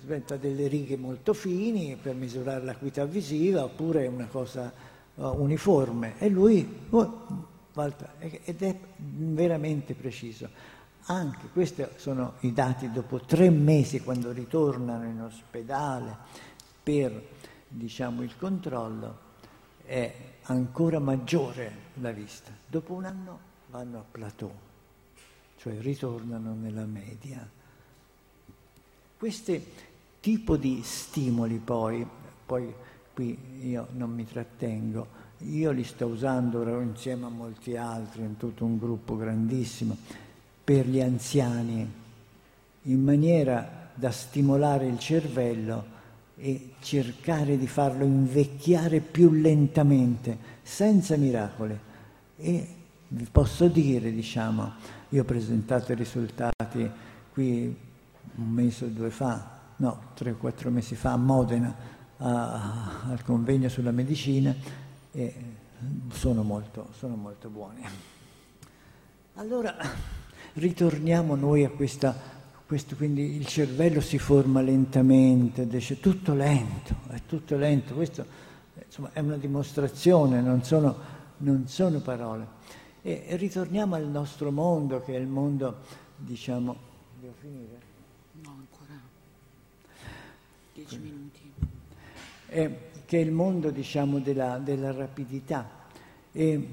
presenta 0.00 0.36
delle 0.36 0.66
righe 0.66 0.96
molto 0.96 1.34
fini 1.34 1.94
per 2.00 2.14
misurare 2.14 2.64
l'acuità 2.64 3.04
visiva 3.04 3.64
oppure 3.64 4.06
una 4.06 4.28
cosa 4.28 4.72
uh, 5.14 5.24
uniforme. 5.26 6.14
E 6.18 6.30
lui 6.30 6.86
oh, 6.88 7.54
ed 8.18 8.62
è 8.62 8.78
veramente 8.96 9.94
preciso. 9.94 10.48
Anche 11.08 11.48
questi 11.52 11.86
sono 11.96 12.34
i 12.40 12.52
dati 12.52 12.90
dopo 12.90 13.20
tre 13.20 13.50
mesi 13.50 14.00
quando 14.00 14.32
ritornano 14.32 15.04
in 15.04 15.20
ospedale 15.20 16.16
per 16.82 17.22
diciamo, 17.68 18.22
il 18.22 18.36
controllo, 18.36 19.24
è 19.84 20.12
ancora 20.42 20.98
maggiore 20.98 21.84
la 21.94 22.10
vista. 22.10 22.50
Dopo 22.66 22.94
un 22.94 23.04
anno 23.04 23.38
vanno 23.70 23.98
a 23.98 24.04
plateau, 24.10 24.52
cioè 25.58 25.78
ritornano 25.80 26.54
nella 26.54 26.84
media. 26.84 27.48
Questo 29.16 29.58
tipo 30.20 30.56
di 30.56 30.80
stimoli 30.82 31.58
poi, 31.58 32.06
poi 32.44 32.74
qui 33.14 33.38
io 33.62 33.88
non 33.92 34.10
mi 34.12 34.26
trattengo, 34.26 35.24
io 35.38 35.70
li 35.70 35.84
sto 35.84 36.06
usando 36.06 36.80
insieme 36.80 37.26
a 37.26 37.28
molti 37.28 37.76
altri, 37.76 38.22
in 38.22 38.36
tutto 38.36 38.64
un 38.64 38.78
gruppo 38.78 39.16
grandissimo, 39.16 39.96
per 40.64 40.88
gli 40.88 41.00
anziani, 41.00 41.88
in 42.82 43.02
maniera 43.02 43.90
da 43.94 44.10
stimolare 44.10 44.86
il 44.86 44.98
cervello 44.98 45.94
e 46.36 46.74
cercare 46.80 47.56
di 47.56 47.66
farlo 47.66 48.04
invecchiare 48.04 49.00
più 49.00 49.30
lentamente, 49.30 50.36
senza 50.62 51.16
miracoli. 51.16 51.78
E 52.36 52.68
vi 53.08 53.26
posso 53.30 53.68
dire, 53.68 54.12
diciamo, 54.12 54.72
io 55.10 55.22
ho 55.22 55.24
presentato 55.24 55.92
i 55.92 55.94
risultati 55.94 56.90
qui 57.32 57.84
un 58.36 58.48
mese 58.50 58.86
o 58.86 58.88
due 58.88 59.10
fa, 59.10 59.60
no, 59.76 60.00
tre 60.14 60.32
o 60.32 60.36
quattro 60.36 60.70
mesi 60.70 60.94
fa 60.94 61.12
a 61.12 61.16
Modena, 61.16 61.74
a, 62.18 63.02
al 63.08 63.22
convegno 63.24 63.68
sulla 63.68 63.90
medicina, 63.90 64.54
e 65.16 65.34
sono 66.12 66.42
molto, 66.42 66.88
sono 66.92 67.16
molto 67.16 67.48
buoni. 67.48 67.82
Allora 69.34 69.74
ritorniamo 70.52 71.34
noi 71.34 71.64
a 71.64 71.70
questa, 71.70 72.14
questo, 72.66 72.96
quindi 72.96 73.34
il 73.36 73.46
cervello 73.46 74.02
si 74.02 74.18
forma 74.18 74.60
lentamente, 74.60 75.66
è 75.66 76.00
tutto 76.00 76.34
lento, 76.34 76.96
è 77.08 77.22
tutto 77.26 77.56
lento, 77.56 77.94
questo 77.94 78.26
insomma, 78.84 79.10
è 79.14 79.20
una 79.20 79.38
dimostrazione, 79.38 80.42
non 80.42 80.62
sono, 80.62 80.94
non 81.38 81.66
sono 81.66 82.00
parole. 82.00 82.54
E 83.00 83.36
ritorniamo 83.36 83.94
al 83.94 84.06
nostro 84.06 84.50
mondo, 84.50 85.02
che 85.02 85.14
è 85.14 85.18
il 85.18 85.28
mondo, 85.28 85.78
diciamo, 86.16 86.76
devo 87.18 87.34
finire? 87.40 87.80
No, 88.42 88.50
ancora 88.50 89.00
dieci 90.74 90.98
minuti. 90.98 91.75
Eh, 92.48 92.84
che 93.06 93.18
è 93.18 93.20
il 93.20 93.30
mondo 93.30 93.70
diciamo, 93.70 94.18
della, 94.18 94.58
della, 94.58 94.92
rapidità 94.92 95.70
e 96.32 96.68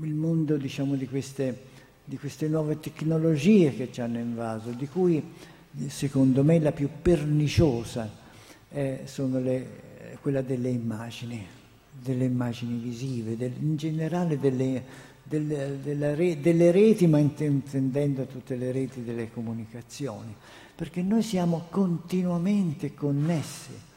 il 0.00 0.14
mondo 0.14 0.56
diciamo, 0.56 0.96
di, 0.96 1.06
queste, 1.06 1.66
di, 2.04 2.18
queste, 2.18 2.48
nuove 2.48 2.80
tecnologie 2.80 3.74
che 3.74 3.90
ci 3.92 4.00
hanno 4.00 4.18
invaso, 4.18 4.70
di 4.70 4.88
cui 4.88 5.22
secondo 5.86 6.42
me 6.42 6.58
la 6.58 6.72
più 6.72 6.88
perniciosa 7.00 8.10
eh, 8.70 9.02
sono 9.04 9.38
le, 9.38 10.16
quella 10.20 10.42
delle 10.42 10.68
immagini, 10.68 11.46
delle 11.92 12.24
immagini 12.24 12.78
visive, 12.78 13.36
del, 13.36 13.52
in 13.60 13.76
generale 13.76 14.40
delle, 14.40 14.82
delle, 15.22 16.14
re, 16.16 16.40
delle 16.40 16.72
reti, 16.72 17.06
ma 17.06 17.18
intendendo 17.18 18.26
tutte 18.26 18.56
le 18.56 18.72
reti 18.72 19.04
delle 19.04 19.30
comunicazioni, 19.32 20.34
perché 20.74 21.02
noi 21.02 21.22
siamo 21.22 21.66
continuamente 21.70 22.94
connessi 22.94 23.90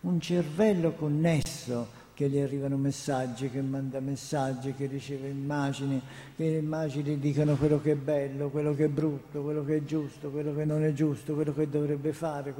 un 0.00 0.20
cervello 0.20 0.92
connesso 0.92 1.98
che 2.14 2.28
gli 2.28 2.38
arrivano 2.38 2.76
messaggi, 2.76 3.48
che 3.48 3.62
manda 3.62 3.98
messaggi, 4.00 4.74
che 4.74 4.86
riceve 4.86 5.28
immagini, 5.28 6.00
che 6.36 6.50
le 6.50 6.58
immagini 6.58 7.18
dicono 7.18 7.56
quello 7.56 7.80
che 7.80 7.92
è 7.92 7.96
bello, 7.96 8.50
quello 8.50 8.74
che 8.74 8.84
è 8.84 8.88
brutto, 8.88 9.42
quello 9.42 9.64
che 9.64 9.76
è 9.76 9.84
giusto, 9.84 10.30
quello 10.30 10.54
che 10.54 10.66
non 10.66 10.84
è 10.84 10.92
giusto, 10.92 11.34
quello 11.34 11.54
che 11.54 11.68
dovrebbe 11.68 12.12
fare. 12.12 12.54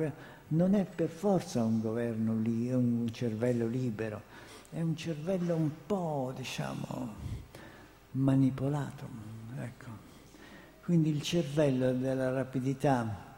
Non 0.49 0.75
è 0.75 0.85
per 0.85 1.11
forza 1.11 1.63
un 1.63 1.81
governo 1.81 2.35
lì, 2.37 2.73
un 2.73 3.07
cervello 3.13 3.67
libero, 3.67 4.23
è 4.71 4.81
un 4.81 4.97
cervello 4.97 5.55
un 5.55 5.71
po', 5.85 6.33
diciamo, 6.35 7.15
manipolato. 8.13 9.07
Ecco. 9.59 9.89
Quindi 10.85 11.11
il 11.11 11.21
cervello 11.21 11.93
della 11.93 12.31
rapidità 12.31 13.29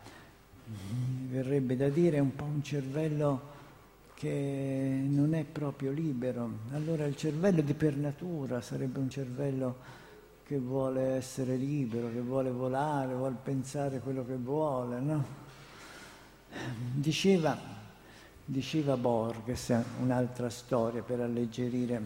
mi 0.67 1.27
verrebbe 1.29 1.77
da 1.77 1.89
dire, 1.89 2.19
è 2.19 2.21
un 2.21 2.35
po' 2.37 2.45
un 2.45 2.63
cervello 2.63 3.51
che 4.23 5.03
non 5.05 5.35
è 5.35 5.43
proprio 5.43 5.91
libero. 5.91 6.49
Allora 6.75 7.07
il 7.07 7.17
cervello 7.17 7.61
di 7.61 7.75
per 7.75 7.97
natura 7.97 8.61
sarebbe 8.61 9.01
un 9.01 9.11
cervello 9.11 9.79
che 10.45 10.59
vuole 10.59 11.15
essere 11.15 11.57
libero, 11.57 12.09
che 12.09 12.21
vuole 12.21 12.53
volare, 12.53 13.15
vuole 13.15 13.35
pensare 13.43 13.99
quello 13.99 14.25
che 14.25 14.37
vuole, 14.37 15.01
no? 15.01 15.25
Diceva, 16.95 17.59
diceva 18.45 18.97
Borges, 18.97 19.75
un'altra 20.01 20.49
storia 20.51 21.03
per 21.03 21.19
alleggerire 21.19 22.01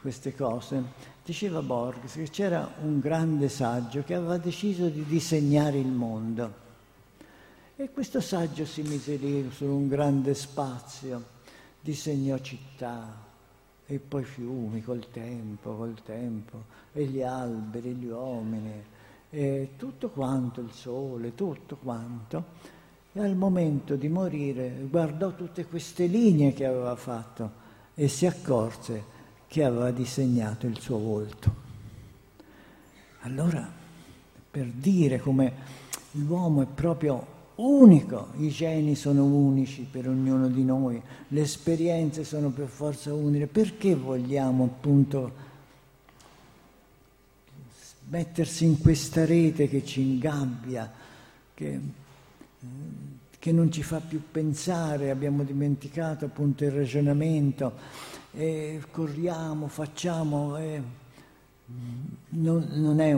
queste 0.00 0.34
cose, 0.34 0.82
diceva 1.22 1.60
Borges 1.60 2.14
che 2.14 2.30
c'era 2.30 2.76
un 2.80 2.98
grande 2.98 3.50
saggio 3.50 4.02
che 4.04 4.14
aveva 4.14 4.38
deciso 4.38 4.88
di 4.88 5.04
disegnare 5.04 5.78
il 5.78 5.88
mondo. 5.88 6.60
E 7.76 7.90
questo 7.90 8.22
saggio 8.22 8.64
si 8.64 8.80
mise 8.80 9.16
lì 9.16 9.50
su 9.50 9.66
un 9.66 9.86
grande 9.86 10.32
spazio 10.32 11.31
disegnò 11.82 12.38
città 12.38 13.30
e 13.84 13.98
poi 13.98 14.24
fiumi 14.24 14.80
col 14.82 15.10
tempo, 15.10 15.74
col 15.74 16.00
tempo, 16.02 16.64
e 16.92 17.04
gli 17.04 17.20
alberi, 17.20 17.94
gli 17.94 18.06
uomini, 18.06 18.82
e 19.28 19.70
tutto 19.76 20.10
quanto, 20.10 20.60
il 20.60 20.72
sole, 20.72 21.34
tutto 21.34 21.76
quanto. 21.76 22.70
E 23.12 23.20
al 23.20 23.36
momento 23.36 23.96
di 23.96 24.08
morire 24.08 24.86
guardò 24.88 25.34
tutte 25.34 25.66
queste 25.66 26.06
linee 26.06 26.54
che 26.54 26.64
aveva 26.64 26.96
fatto 26.96 27.60
e 27.94 28.08
si 28.08 28.24
accorse 28.24 29.04
che 29.46 29.64
aveva 29.64 29.90
disegnato 29.90 30.66
il 30.66 30.80
suo 30.80 30.98
volto. 30.98 31.54
Allora, 33.20 33.70
per 34.50 34.66
dire 34.66 35.20
come 35.20 35.52
l'uomo 36.12 36.62
è 36.62 36.66
proprio 36.66 37.31
unico, 37.62 38.28
i 38.38 38.48
geni 38.48 38.94
sono 38.96 39.24
unici 39.24 39.86
per 39.88 40.08
ognuno 40.08 40.48
di 40.48 40.64
noi, 40.64 41.00
le 41.28 41.40
esperienze 41.40 42.24
sono 42.24 42.50
per 42.50 42.66
forza 42.66 43.14
uniche, 43.14 43.46
perché 43.46 43.94
vogliamo 43.94 44.64
appunto 44.64 45.50
mettersi 48.08 48.64
in 48.64 48.80
questa 48.80 49.24
rete 49.24 49.68
che 49.68 49.84
ci 49.84 50.00
ingabbia, 50.00 50.92
che, 51.54 51.80
che 53.38 53.52
non 53.52 53.70
ci 53.70 53.82
fa 53.82 54.00
più 54.00 54.22
pensare, 54.30 55.10
abbiamo 55.10 55.44
dimenticato 55.44 56.24
appunto 56.24 56.64
il 56.64 56.72
ragionamento, 56.72 58.00
e 58.32 58.82
corriamo, 58.90 59.68
facciamo, 59.68 60.56
e 60.56 60.82
non, 62.30 62.66
non, 62.72 63.00
è 63.00 63.12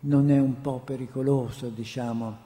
non 0.00 0.30
è 0.30 0.38
un 0.38 0.60
po' 0.62 0.78
pericoloso, 0.78 1.68
diciamo 1.68 2.45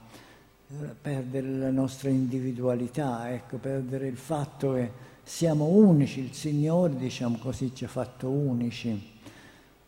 perdere 1.01 1.47
la 1.49 1.69
nostra 1.69 2.09
individualità, 2.09 3.31
ecco, 3.31 3.57
perdere 3.57 4.07
il 4.07 4.17
fatto 4.17 4.73
che 4.73 4.91
siamo 5.23 5.65
unici, 5.65 6.21
il 6.21 6.33
Signore, 6.33 6.95
diciamo 6.95 7.37
così, 7.37 7.73
ci 7.75 7.85
ha 7.85 7.87
fatto 7.87 8.29
unici. 8.29 9.09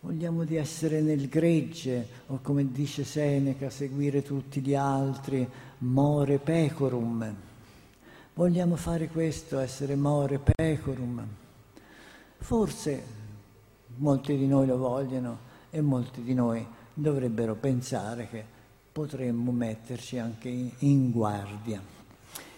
Vogliamo 0.01 0.43
di 0.43 0.57
essere 0.57 1.01
nel 1.01 1.29
gregge, 1.29 2.07
o 2.27 2.39
come 2.41 2.71
dice 2.71 3.03
Seneca, 3.03 3.69
seguire 3.69 4.21
tutti 4.21 4.59
gli 4.59 4.75
altri, 4.75 5.47
more 5.79 6.39
pecorum. 6.39 7.33
Vogliamo 8.33 8.75
fare 8.75 9.07
questo, 9.07 9.59
essere 9.59 9.95
more 9.95 10.39
pecorum. 10.39 11.25
Forse 12.37 13.03
molti 13.95 14.37
di 14.37 14.47
noi 14.47 14.65
lo 14.67 14.77
vogliono 14.77 15.51
e 15.69 15.79
molti 15.81 16.21
di 16.21 16.33
noi 16.33 16.65
dovrebbero 16.93 17.55
pensare 17.55 18.27
che 18.27 18.45
potremmo 18.93 19.51
metterci 19.51 20.19
anche 20.19 20.49
in, 20.77 21.09
guardia. 21.09 21.81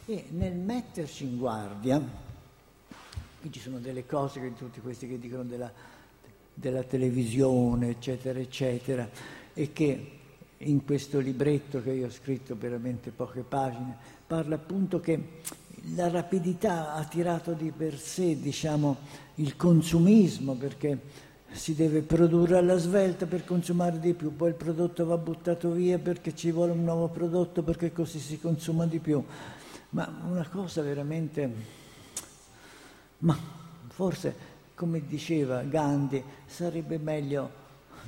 E 0.05 0.25
nel 0.31 0.53
metterci 0.53 1.23
in 1.23 1.37
guardia, 1.37 1.99
qui 3.39 3.51
ci 3.51 3.61
sono 3.61 3.79
delle 3.79 4.05
cose 4.05 4.41
che 4.41 4.53
tutti 4.53 4.81
questi 4.81 5.07
che 5.07 5.17
dicono 5.17 5.43
della, 5.43 5.71
della 6.53 6.83
televisione, 6.83 7.89
eccetera, 7.89 8.37
eccetera, 8.37 9.09
e 9.53 9.71
che 9.71 10.11
in 10.57 10.83
questo 10.83 11.19
libretto 11.19 11.81
che 11.81 11.91
io 11.91 12.07
ho 12.07 12.11
scritto 12.11 12.57
veramente 12.57 13.11
poche 13.11 13.41
pagine, 13.41 13.95
parla 14.27 14.55
appunto 14.55 14.99
che 14.99 15.41
la 15.95 16.09
rapidità 16.09 16.93
ha 16.95 17.05
tirato 17.05 17.53
di 17.53 17.71
per 17.71 17.97
sé, 17.97 18.37
diciamo, 18.39 18.97
il 19.35 19.55
consumismo, 19.55 20.55
perché 20.55 20.99
si 21.55 21.73
deve 21.73 22.01
produrre 22.01 22.57
alla 22.57 22.77
svelta 22.77 23.25
per 23.25 23.45
consumare 23.45 23.99
di 23.99 24.13
più, 24.13 24.35
poi 24.35 24.49
il 24.49 24.55
prodotto 24.55 25.05
va 25.05 25.17
buttato 25.17 25.71
via 25.71 25.97
perché 25.97 26.35
ci 26.35 26.51
vuole 26.51 26.73
un 26.73 26.83
nuovo 26.83 27.07
prodotto 27.07 27.63
perché 27.63 27.93
così 27.93 28.19
si 28.19 28.39
consuma 28.39 28.85
di 28.85 28.99
più. 28.99 29.23
Ma 29.91 30.21
una 30.27 30.47
cosa 30.47 30.81
veramente... 30.81 31.83
Ma 33.19 33.37
forse, 33.87 34.35
come 34.75 35.07
diceva 35.07 35.61
Gandhi, 35.61 36.21
sarebbe 36.45 36.97
meglio, 36.97 37.49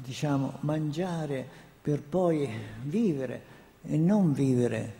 diciamo, 0.03 0.57
mangiare 0.61 1.47
per 1.81 2.03
poi 2.03 2.49
vivere 2.83 3.41
e 3.83 3.97
non 3.97 4.33
vivere 4.33 4.93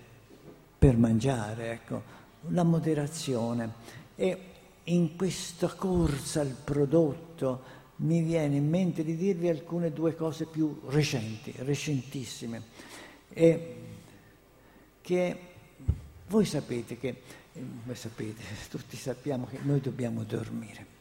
per 0.79 0.95
mangiare, 0.95 1.71
ecco, 1.71 2.01
la 2.49 2.63
moderazione. 2.63 3.71
E 4.15 4.39
in 4.85 5.17
questa 5.17 5.67
corsa 5.67 6.39
al 6.39 6.55
prodotto, 6.63 7.75
mi 7.97 8.21
viene 8.21 8.55
in 8.55 8.69
mente 8.69 9.03
di 9.03 9.15
dirvi 9.15 9.49
alcune 9.49 9.91
due 9.91 10.15
cose 10.15 10.45
più 10.45 10.81
recenti, 10.87 11.53
recentissime, 11.57 12.61
e 13.29 13.75
che 15.01 15.39
voi 16.27 16.45
sapete 16.45 16.97
che, 16.97 17.21
voi 17.85 17.95
sapete, 17.95 18.41
tutti 18.69 18.97
sappiamo 18.97 19.45
che 19.45 19.59
noi 19.61 19.79
dobbiamo 19.79 20.23
dormire. 20.23 20.95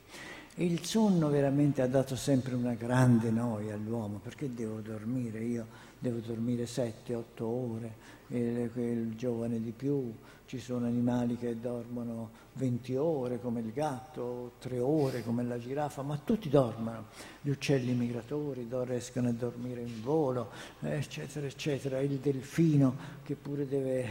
Il 0.58 0.84
sonno 0.84 1.28
veramente 1.28 1.82
ha 1.82 1.86
dato 1.86 2.16
sempre 2.16 2.54
una 2.54 2.72
grande 2.72 3.30
noia 3.30 3.74
all'uomo, 3.74 4.18
perché 4.18 4.54
devo 4.54 4.80
dormire? 4.80 5.40
Io 5.40 5.66
devo 5.98 6.18
dormire 6.18 6.64
7-8 6.64 7.22
ore, 7.42 8.14
il, 8.28 8.70
il 8.74 9.14
giovane 9.16 9.60
di 9.60 9.72
più, 9.72 10.12
ci 10.46 10.60
sono 10.60 10.86
animali 10.86 11.36
che 11.36 11.58
dormono 11.58 12.30
20 12.52 12.94
ore 12.94 13.40
come 13.40 13.60
il 13.60 13.72
gatto, 13.72 14.52
3 14.60 14.78
ore 14.78 15.24
come 15.24 15.42
la 15.42 15.58
giraffa, 15.58 16.02
ma 16.02 16.18
tutti 16.22 16.48
dormono. 16.48 17.06
Gli 17.40 17.50
uccelli 17.50 17.92
migratori 17.92 18.66
riescono 18.84 19.28
a 19.28 19.32
dormire 19.32 19.80
in 19.80 20.00
volo, 20.02 20.50
eccetera, 20.80 21.46
eccetera. 21.46 21.98
Il 21.98 22.18
delfino, 22.18 22.96
che 23.24 23.34
pure 23.34 23.66
deve, 23.66 24.08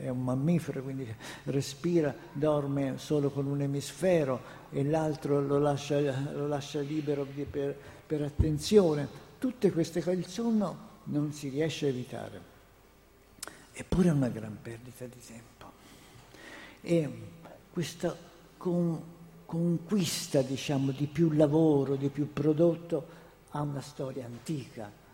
è 0.00 0.08
un 0.08 0.24
mammifero, 0.24 0.82
quindi 0.82 1.06
respira, 1.44 2.12
dorme 2.32 2.94
solo 2.96 3.30
con 3.30 3.46
un 3.46 3.60
emisfero 3.60 4.40
e 4.70 4.82
l'altro 4.82 5.40
lo 5.40 5.58
lascia, 5.58 6.00
lo 6.32 6.48
lascia 6.48 6.80
libero 6.80 7.24
per, 7.48 7.76
per 8.04 8.22
attenzione. 8.22 9.24
Tutte 9.38 9.70
queste 9.70 10.02
cose, 10.02 10.16
il 10.16 10.26
sonno 10.26 10.85
non 11.06 11.32
si 11.32 11.48
riesce 11.48 11.86
a 11.86 11.88
evitare. 11.88 12.54
Eppure 13.72 14.08
è 14.08 14.12
una 14.12 14.28
gran 14.28 14.58
perdita 14.60 15.04
di 15.04 15.20
tempo. 15.24 15.72
E 16.80 17.10
questa 17.72 18.16
con, 18.56 19.02
conquista, 19.44 20.42
diciamo, 20.42 20.92
di 20.92 21.06
più 21.06 21.32
lavoro, 21.32 21.96
di 21.96 22.08
più 22.08 22.32
prodotto, 22.32 23.24
ha 23.50 23.60
una 23.60 23.80
storia 23.80 24.26
antica. 24.26 25.04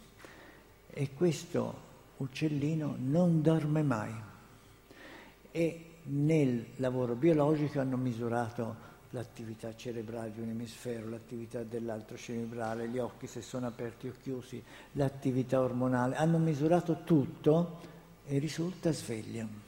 E 0.91 1.14
questo 1.14 1.87
uccellino 2.19 2.97
non 2.99 3.43
dorme 3.43 3.83
mai. 3.83 4.14
E 5.51 5.85
nel 6.05 6.66
lavoro 6.77 7.14
biologico 7.14 7.81
hanno 7.81 7.97
misurato 7.97 8.87
l'attività 9.11 9.75
cerebrale 9.75 10.33
di 10.33 10.41
un 10.41 10.51
emisfero, 10.51 11.09
l'attività 11.09 11.62
dell'altro 11.62 12.16
cerebrale, 12.16 12.89
gli 12.89 12.99
occhi 12.99 13.27
se 13.27 13.41
sono 13.41 13.66
aperti 13.66 14.09
o 14.09 14.14
chiusi, 14.21 14.62
l'attività 14.93 15.61
ormonale, 15.61 16.16
hanno 16.16 16.39
misurato 16.39 17.03
tutto 17.05 17.81
e 18.27 18.39
risulta 18.39 18.93
sveglio. 18.93 19.68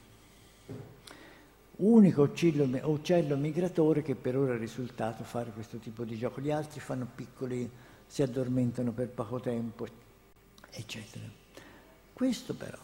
Unico 1.82 2.24
uccello, 2.24 2.78
uccello 2.90 3.36
migratore 3.36 4.02
che 4.02 4.14
per 4.14 4.36
ora 4.36 4.54
è 4.54 4.58
risultato 4.58 5.24
fare 5.24 5.50
questo 5.50 5.78
tipo 5.78 6.04
di 6.04 6.18
gioco, 6.18 6.42
gli 6.42 6.50
altri 6.50 6.78
fanno 6.78 7.08
piccoli, 7.14 7.70
si 8.06 8.20
addormentano 8.20 8.92
per 8.92 9.08
poco 9.08 9.40
tempo, 9.40 9.86
eccetera. 10.70 11.24
Questo 12.12 12.54
però, 12.54 12.76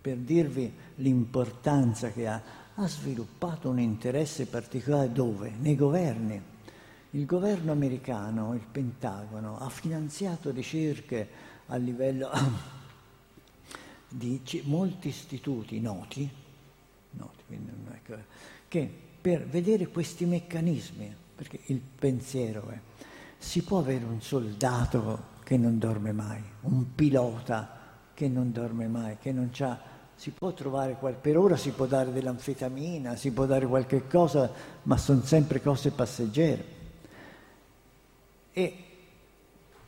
per 0.00 0.16
dirvi 0.16 0.72
l'importanza 0.96 2.10
che 2.10 2.26
ha, 2.26 2.42
ha 2.74 2.88
sviluppato 2.88 3.68
un 3.68 3.78
interesse 3.78 4.46
particolare 4.46 5.12
dove? 5.12 5.52
Nei 5.60 5.76
governi. 5.76 6.42
Il 7.10 7.26
governo 7.26 7.70
americano, 7.70 8.54
il 8.54 8.66
Pentagono, 8.68 9.56
ha 9.58 9.68
finanziato 9.68 10.50
ricerche 10.50 11.28
a 11.66 11.76
livello 11.76 12.28
di 14.08 14.42
molti 14.64 15.08
istituti 15.08 15.78
noti, 15.80 16.28
noti 17.16 17.42
ecco, 17.92 18.14
che 18.68 18.90
per 19.20 19.46
vedere 19.46 19.88
questi 19.88 20.24
meccanismi, 20.24 21.14
perché 21.34 21.60
il 21.66 21.80
pensiero 21.80 22.68
è, 22.68 22.78
si 23.38 23.62
può 23.62 23.78
avere 23.78 24.04
un 24.04 24.20
soldato 24.20 25.34
che 25.42 25.56
non 25.56 25.78
dorme 25.78 26.12
mai, 26.12 26.42
un 26.62 26.94
pilota 26.94 27.76
che 28.14 28.28
non 28.28 28.52
dorme 28.52 28.86
mai, 28.88 29.16
che 29.20 29.32
non 29.32 29.50
c'ha, 29.52 29.78
si 30.14 30.30
può 30.30 30.52
trovare, 30.52 30.96
per 31.20 31.36
ora 31.36 31.56
si 31.56 31.70
può 31.70 31.86
dare 31.86 32.12
dell'anfetamina, 32.12 33.16
si 33.16 33.32
può 33.32 33.44
dare 33.44 33.66
qualche 33.66 34.06
cosa, 34.06 34.50
ma 34.84 34.96
sono 34.96 35.22
sempre 35.22 35.60
cose 35.60 35.90
passeggere. 35.90 36.64
E 38.52 38.74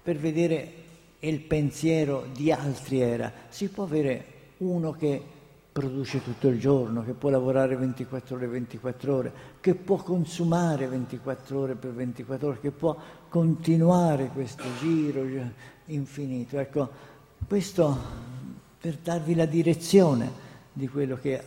per 0.03 0.19
vedere 0.19 0.73
il 1.21 1.41
pensiero 1.41 2.27
di 2.33 2.53
altri 2.53 3.01
era, 3.01 3.33
si 3.49 3.69
può 3.69 3.85
avere 3.85 4.25
uno 4.59 4.93
che 4.93 5.23
produce 5.79 6.21
tutto 6.25 6.49
il 6.49 6.59
giorno, 6.59 7.05
che 7.05 7.13
può 7.13 7.31
lavorare 7.31 7.77
24 7.77 8.35
ore 8.35 8.49
24 8.49 9.15
ore, 9.15 9.33
che 9.61 9.77
può 9.77 9.97
consumare 9.99 10.89
24 10.89 11.57
ore 11.57 11.75
per 11.77 11.93
24 11.93 12.49
ore, 12.49 12.59
che 12.61 12.73
può 12.73 12.97
continuare 13.29 14.27
questo 14.35 14.65
giro 14.81 15.25
infinito. 15.85 16.59
Ecco, 16.59 16.91
questo 17.47 17.97
per 18.81 18.97
darvi 19.01 19.37
la 19.37 19.47
direzione 19.47 20.47
di 20.73 20.89
quello 20.89 21.17
che 21.17 21.41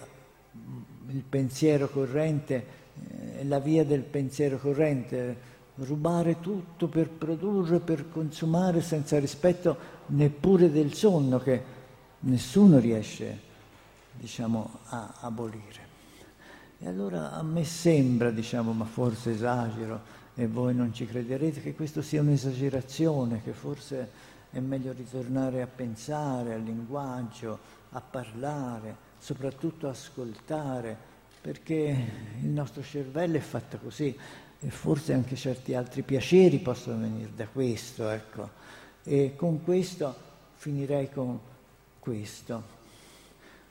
il 1.10 1.24
pensiero 1.28 1.90
corrente, 1.90 2.66
eh, 3.10 3.44
la 3.44 3.60
via 3.60 3.84
del 3.84 4.04
pensiero 4.04 4.58
corrente, 4.60 5.50
rubare 5.76 6.40
tutto 6.40 6.88
per 6.88 7.10
produrre, 7.10 7.80
per 7.80 8.10
consumare 8.10 8.80
senza 8.80 9.20
rispetto 9.20 9.76
neppure 10.08 10.72
del 10.72 10.94
sonno 10.94 11.38
che 11.40 11.62
nessuno 12.20 12.80
riesce, 12.80 13.50
diciamo, 14.22 14.80
a 14.90 15.16
abolire. 15.22 15.90
E 16.78 16.88
allora 16.88 17.32
a 17.34 17.42
me 17.42 17.64
sembra, 17.64 18.30
diciamo, 18.30 18.72
ma 18.72 18.86
forse 18.86 19.32
esagero 19.32 20.20
e 20.36 20.48
voi 20.48 20.76
non 20.76 20.94
ci 20.94 21.08
crederete, 21.08 21.62
che 21.62 21.74
questo 21.74 22.02
sia 22.02 22.22
un'esagerazione, 22.22 23.42
che 23.44 23.52
forse 23.52 24.10
è 24.52 24.60
meglio 24.60 24.94
ritornare 24.94 25.64
a 25.64 25.68
pensare 25.68 26.54
al 26.54 26.62
linguaggio, 26.62 27.60
a 27.90 28.02
parlare, 28.02 28.96
soprattutto 29.18 29.90
ascoltare, 29.90 30.96
perché 31.42 32.12
il 32.42 32.50
nostro 32.50 32.84
cervello 32.84 33.38
è 33.38 33.42
fatto 33.42 33.78
così, 33.78 34.16
e 34.60 34.70
forse 34.70 35.14
anche 35.14 35.36
certi 35.36 35.74
altri 35.74 36.04
piaceri 36.04 36.60
possono 36.60 37.02
venire 37.02 37.32
da 37.36 37.48
questo, 37.48 38.08
ecco. 38.10 38.50
E 39.04 39.34
con 39.36 39.64
questo 39.64 40.16
finirei 40.54 41.10
con 41.10 41.40
questo. 42.00 42.81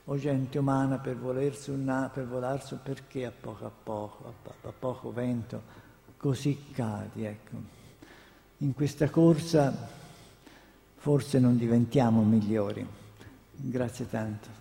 O 0.05 0.17
gente 0.17 0.57
umana 0.57 0.97
per 0.97 1.15
volersi 1.15 1.69
una, 1.69 2.09
per 2.13 2.25
volarsi 2.25 2.77
perché 2.81 3.25
a 3.25 3.31
poco 3.31 3.65
a 3.65 3.71
poco, 3.71 4.25
a, 4.27 4.67
a 4.67 4.73
poco 4.77 5.11
vento, 5.11 5.61
così 6.17 6.71
cadi, 6.71 7.23
ecco. 7.23 7.55
In 8.57 8.73
questa 8.73 9.09
corsa 9.09 9.89
forse 10.95 11.39
non 11.39 11.57
diventiamo 11.57 12.23
migliori. 12.23 12.85
Grazie 13.55 14.09
tanto. 14.09 14.60